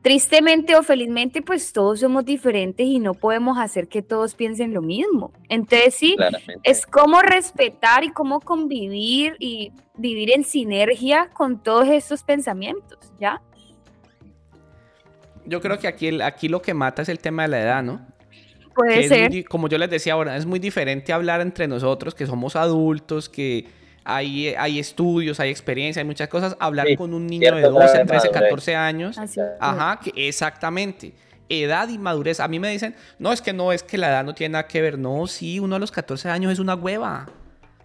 [0.01, 4.81] tristemente o felizmente pues todos somos diferentes y no podemos hacer que todos piensen lo
[4.81, 5.33] mismo.
[5.49, 6.55] Entonces sí, Claramente.
[6.63, 13.41] es cómo respetar y cómo convivir y vivir en sinergia con todos estos pensamientos, ¿ya?
[15.45, 18.05] Yo creo que aquí, aquí lo que mata es el tema de la edad, ¿no?
[18.75, 19.45] Puede Que es muy ser.
[19.45, 23.65] como yo les decía ahora, es muy diferente hablar entre nosotros, que somos adultos, que
[24.16, 27.76] hay, hay estudios, hay experiencia, hay muchas cosas, hablar Sí, con un niño de cierto
[27.76, 28.41] grado 12, de 13, madurez.
[28.43, 29.18] 14 años.
[29.18, 29.39] Así.
[29.60, 31.14] Ajá, que exactamente.
[31.47, 32.39] edad y madurez.
[32.39, 34.68] A mí me dicen, no, es que no, es que la edad no tiene nada
[34.68, 34.97] que ver.
[34.99, 37.28] No, sí, uno a los 14 años es una hueva.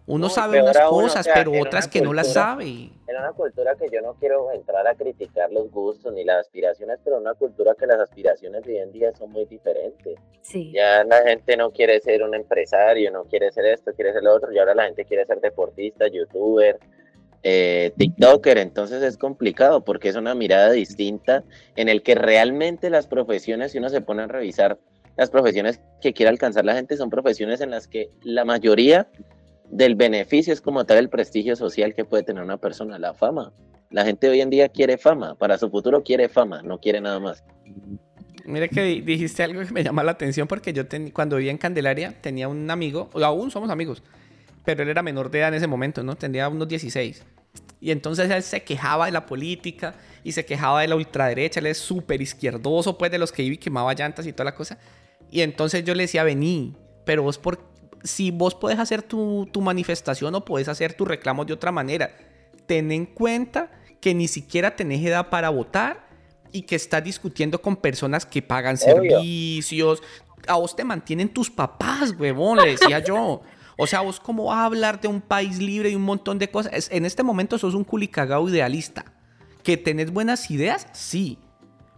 [0.07, 2.91] Uno No, sabe unas o cosas, sea, pero otras que no las sabe.
[3.07, 6.99] En una cultura que yo no quiero entrar a criticar los gustos ni las aspiraciones,
[7.03, 10.19] pero en una cultura que las aspiraciones de hoy en día son muy diferentes.
[10.43, 10.73] Sí.
[10.73, 14.35] Ya la gente no quiere ser un empresario, no quiere ser esto, quiere ser lo
[14.35, 16.79] otro, y ahora la gente quiere ser deportista, youtuber,
[17.47, 21.45] eh, TikToker, entonces es complicado porque es una mirada distinta
[21.77, 24.79] en el que realmente las profesiones, si uno se pone a revisar
[25.17, 29.09] las profesiones que quiere alcanzar la gente, son profesiones en las que la mayoría
[29.75, 33.53] del beneficio es como tal el prestigio social que puede tener una persona, la fama.
[33.91, 37.19] La gente hoy en día quiere fama, para su futuro quiere fama, no quiere nada
[37.19, 37.43] más.
[38.45, 41.51] Mire que di- dijiste algo que me llama la atención porque yo ten- cuando vivía
[41.51, 44.03] en Candelaria tenía un amigo, o aún somos amigos,
[44.65, 46.15] pero él era menor de edad en ese momento, ¿no?
[46.15, 47.25] Tendría unos 16.
[47.81, 51.67] Y entonces él se quejaba de la política y se quejaba de la ultraderecha, él
[51.67, 54.79] es súper izquierdoso, pues de los que iba y quemaba llantas y toda la cosa.
[55.31, 57.74] Y entonces yo le decía, vení, pero vos por...
[58.05, 62.15] Si vos podés hacer tu, tu manifestación o podés hacer tus reclamos de otra manera,
[62.67, 66.07] ten en cuenta que ni siquiera tenés edad para votar
[66.53, 69.19] y que estás discutiendo con personas que pagan Obvio.
[69.19, 70.03] servicios.
[70.47, 73.41] A vos te mantienen tus papás, huevón, le decía yo.
[73.77, 76.49] O sea, vos cómo vas a hablar de un país libre y un montón de
[76.49, 76.73] cosas.
[76.75, 79.05] Es- En este momento sos un culicagao idealista.
[79.65, 80.87] ¿Que tenés buenas ideas?
[80.93, 81.39] Sí.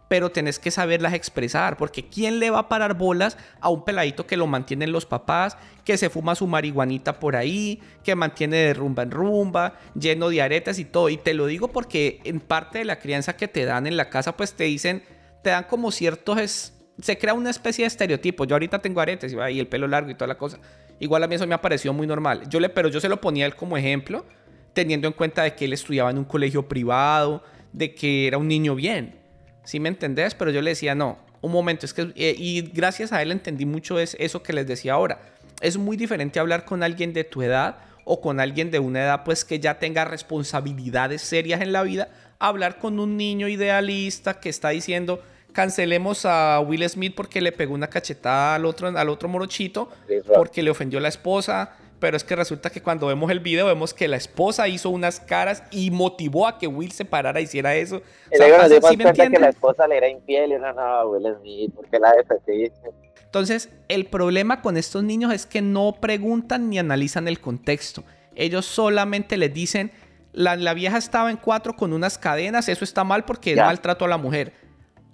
[0.08, 4.24] Pero tenés que saberlas expresar, porque ¿quién le va a parar bolas a un peladito
[4.26, 8.74] que lo mantienen los papás, que se fuma su marihuanita por ahí, que mantiene de
[8.74, 11.08] rumba en rumba, lleno de aretas y todo?
[11.08, 14.08] Y te lo digo porque en parte de la crianza que te dan en la
[14.08, 15.02] casa, pues te dicen,
[15.42, 16.38] te dan como ciertos...
[16.38, 18.44] es- se crea una especie de estereotipo.
[18.46, 20.58] Yo ahorita tengo aretes y el pelo largo y toda la cosa.
[20.98, 22.48] Igual a mí eso me ha parecido muy normal.
[22.48, 24.24] Yo le, pero yo se lo ponía a él como ejemplo,
[24.72, 27.42] teniendo en cuenta de que él estudiaba en un colegio privado,
[27.74, 29.25] de que era un niño bien.
[29.66, 30.34] ¿Sí me entendés?
[30.34, 32.12] Pero yo le decía, no, un momento, es que...
[32.16, 35.20] eh, y gracias a él entendí mucho es eso que les decía ahora.
[35.60, 39.24] Es muy diferente hablar con alguien de tu edad o con alguien de una edad
[39.24, 42.08] pues que ya tenga responsabilidades serias en la vida,
[42.38, 45.20] hablar con un niño idealista que está diciendo
[45.56, 49.88] cancelemos a Will Smith porque le pegó una cachetada al otro, al otro morochito,
[50.34, 53.66] porque le ofendió a la esposa, pero es que resulta que cuando vemos el video
[53.66, 57.44] vemos que la esposa hizo unas caras y motivó a que Will se parara y
[57.44, 57.96] hiciera eso.
[57.96, 58.00] O
[58.32, 59.42] Y sea, luego nos pasa- dimos ¿sí me cuenta que entienden?
[59.42, 62.90] la esposa le era infiel y uno no, Will Smith, porque la defendiste.
[63.24, 68.04] Entonces, el problema con estos niños es que no preguntan ni analizan el contexto.
[68.34, 69.90] Ellos solamente les dicen,
[70.32, 74.04] la, la vieja estaba en cuatro con unas cadenas, eso está mal porque es maltrato
[74.04, 74.52] a la mujer.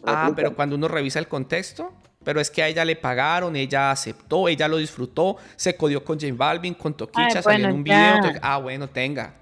[0.05, 1.93] Ah, pero cuando uno revisa el contexto,
[2.25, 6.19] pero es que a ella le pagaron, ella aceptó, ella lo disfrutó, se codió con
[6.19, 8.21] Jane Balvin, con Toquicha, Ay, salió en un ya.
[8.21, 8.41] video.
[8.43, 9.35] Ah, bueno, tenga.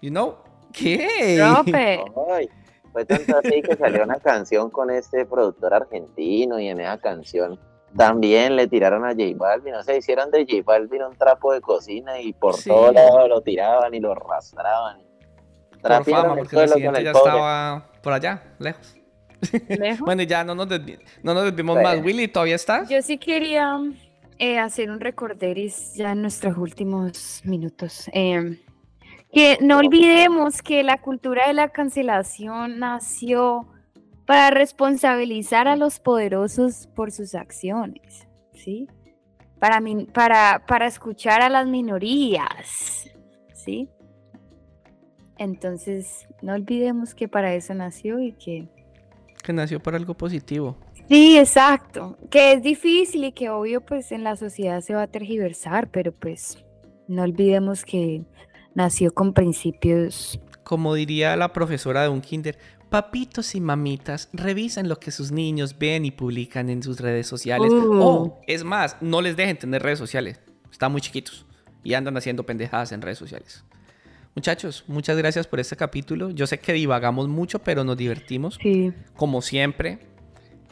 [0.00, 0.36] You know?
[0.72, 1.36] ¿Qué?
[1.38, 2.00] Profe.
[2.32, 2.48] Ay,
[2.92, 7.58] fue tanto así que salió una canción con este productor argentino y en esa canción
[7.96, 11.60] también le tiraron a J Balvin, o sea, hicieron de J Balvin un trapo de
[11.60, 12.68] cocina y por Sí.
[12.68, 14.98] todos lados lo tiraban y lo arrastraban.
[15.80, 17.30] Por fama, porque el con presidente el ya pobre.
[17.30, 18.96] estaba por allá, lejos.
[19.68, 20.00] ¿Lejos?
[20.00, 21.88] Bueno, y ya no nos, desvi- no nos desvimos Bueno.
[21.96, 22.04] más.
[22.04, 22.88] Willy, ¿todavía estás?
[22.88, 23.78] Yo sí quería
[24.38, 28.08] eh, hacer un recorderis ya en nuestros últimos minutos.
[28.12, 28.58] Em,
[29.32, 33.68] que no olvidemos que la cultura de la cancelación nació
[34.26, 38.88] para responsabilizar a los poderosos por sus acciones, ¿sí?
[39.58, 43.10] Para, min- para, para escuchar a las minorías,
[43.54, 43.88] ¿sí?
[45.36, 48.68] Entonces, no olvidemos que para eso nació y que
[49.44, 50.78] Que nació por algo positivo.
[51.06, 52.16] Sí, exacto.
[52.30, 56.12] Que es difícil y que obvio pues en la sociedad se va a tergiversar, pero
[56.12, 56.64] pues
[57.08, 58.22] no olvidemos que
[58.74, 60.40] nació con principios.
[60.62, 62.56] Como diría la profesora de un kinder,
[62.88, 67.70] papitos y mamitas, revisen lo que sus niños ven y publican en sus redes sociales.
[67.70, 68.00] Uh.
[68.00, 70.40] O, es más, no les dejen tener redes sociales.
[70.72, 71.44] Están muy chiquitos
[71.82, 73.62] y andan haciendo pendejadas en redes sociales.
[74.34, 76.30] Muchachos, muchas gracias por este capítulo.
[76.30, 78.58] Yo sé que divagamos mucho, pero nos divertimos.
[78.60, 78.92] Sí.
[79.16, 80.00] Como siempre.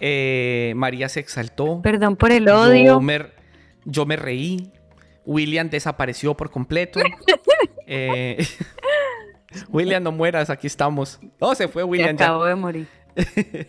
[0.00, 1.80] Eh, María se exaltó.
[1.80, 2.84] Perdón por el odio.
[2.84, 3.26] Yo me,
[3.84, 4.72] yo me reí.
[5.24, 7.00] William desapareció por completo.
[7.94, 8.46] Eh,
[9.68, 11.20] William, no mueras, aquí estamos.
[11.40, 12.24] Oh, se fue Se William ya.
[12.26, 12.86] acabo de morir.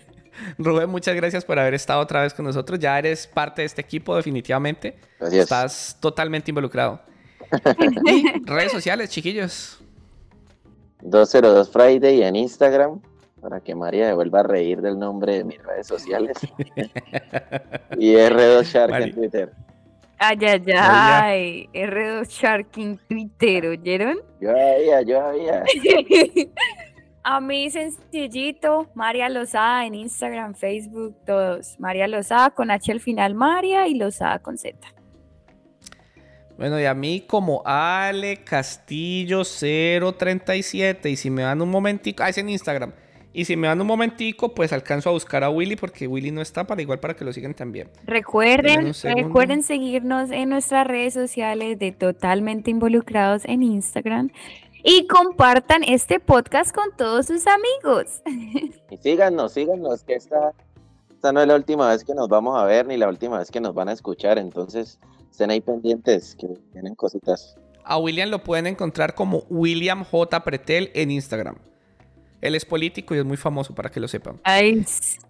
[0.58, 2.80] Rubén, muchas gracias por haber estado otra vez con nosotros.
[2.80, 4.96] Ya eres parte de este equipo, definitivamente.
[5.20, 5.44] Gracias.
[5.44, 7.02] Estás totalmente involucrado.
[8.06, 9.83] y redes sociales, chiquillos.
[11.04, 13.02] 202 Friday en Instagram
[13.42, 16.38] para que María me vuelva a reír del nombre de mis redes sociales.
[17.98, 19.04] y R2 Shark Mari.
[19.04, 19.52] en Twitter.
[20.18, 21.70] Ay, ay, ay.
[21.74, 24.18] R2 Shark en Twitter, ¿oyeron?
[24.40, 25.64] Yo había, yo había.
[27.26, 31.80] A mí sencillito, María Lozada en Instagram, Facebook, todos.
[31.80, 34.78] María Lozada con H al final, María y Lozada con Z.
[36.58, 41.10] Bueno, y a mí como Ale Castillo 037.
[41.10, 42.94] Y si me dan un momentico, ah, es en Instagram.
[43.36, 46.42] Y si me dan un momentico, pues alcanzo a buscar a Willy porque Willy no
[46.42, 47.90] está para igual para que lo sigan también.
[48.06, 54.30] Recuerden, recuerden seguirnos en nuestras redes sociales de Totalmente Involucrados en Instagram
[54.84, 58.22] y compartan este podcast con todos sus amigos.
[58.92, 60.52] Y síganos, síganos, que esta,
[61.10, 63.50] esta no es la última vez que nos vamos a ver ni la última vez
[63.50, 65.00] que nos van a escuchar, entonces
[65.34, 67.58] estén ahí pendientes que tienen cositas.
[67.84, 70.44] A William lo pueden encontrar como William J.
[70.44, 71.56] Pretel en Instagram.
[72.40, 74.40] Él es político y es muy famoso para que lo sepan.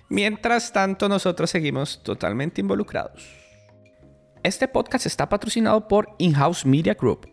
[0.10, 3.24] Mientras tanto, nosotros seguimos totalmente involucrados.
[4.44, 7.33] Este podcast está patrocinado por In-House Media Group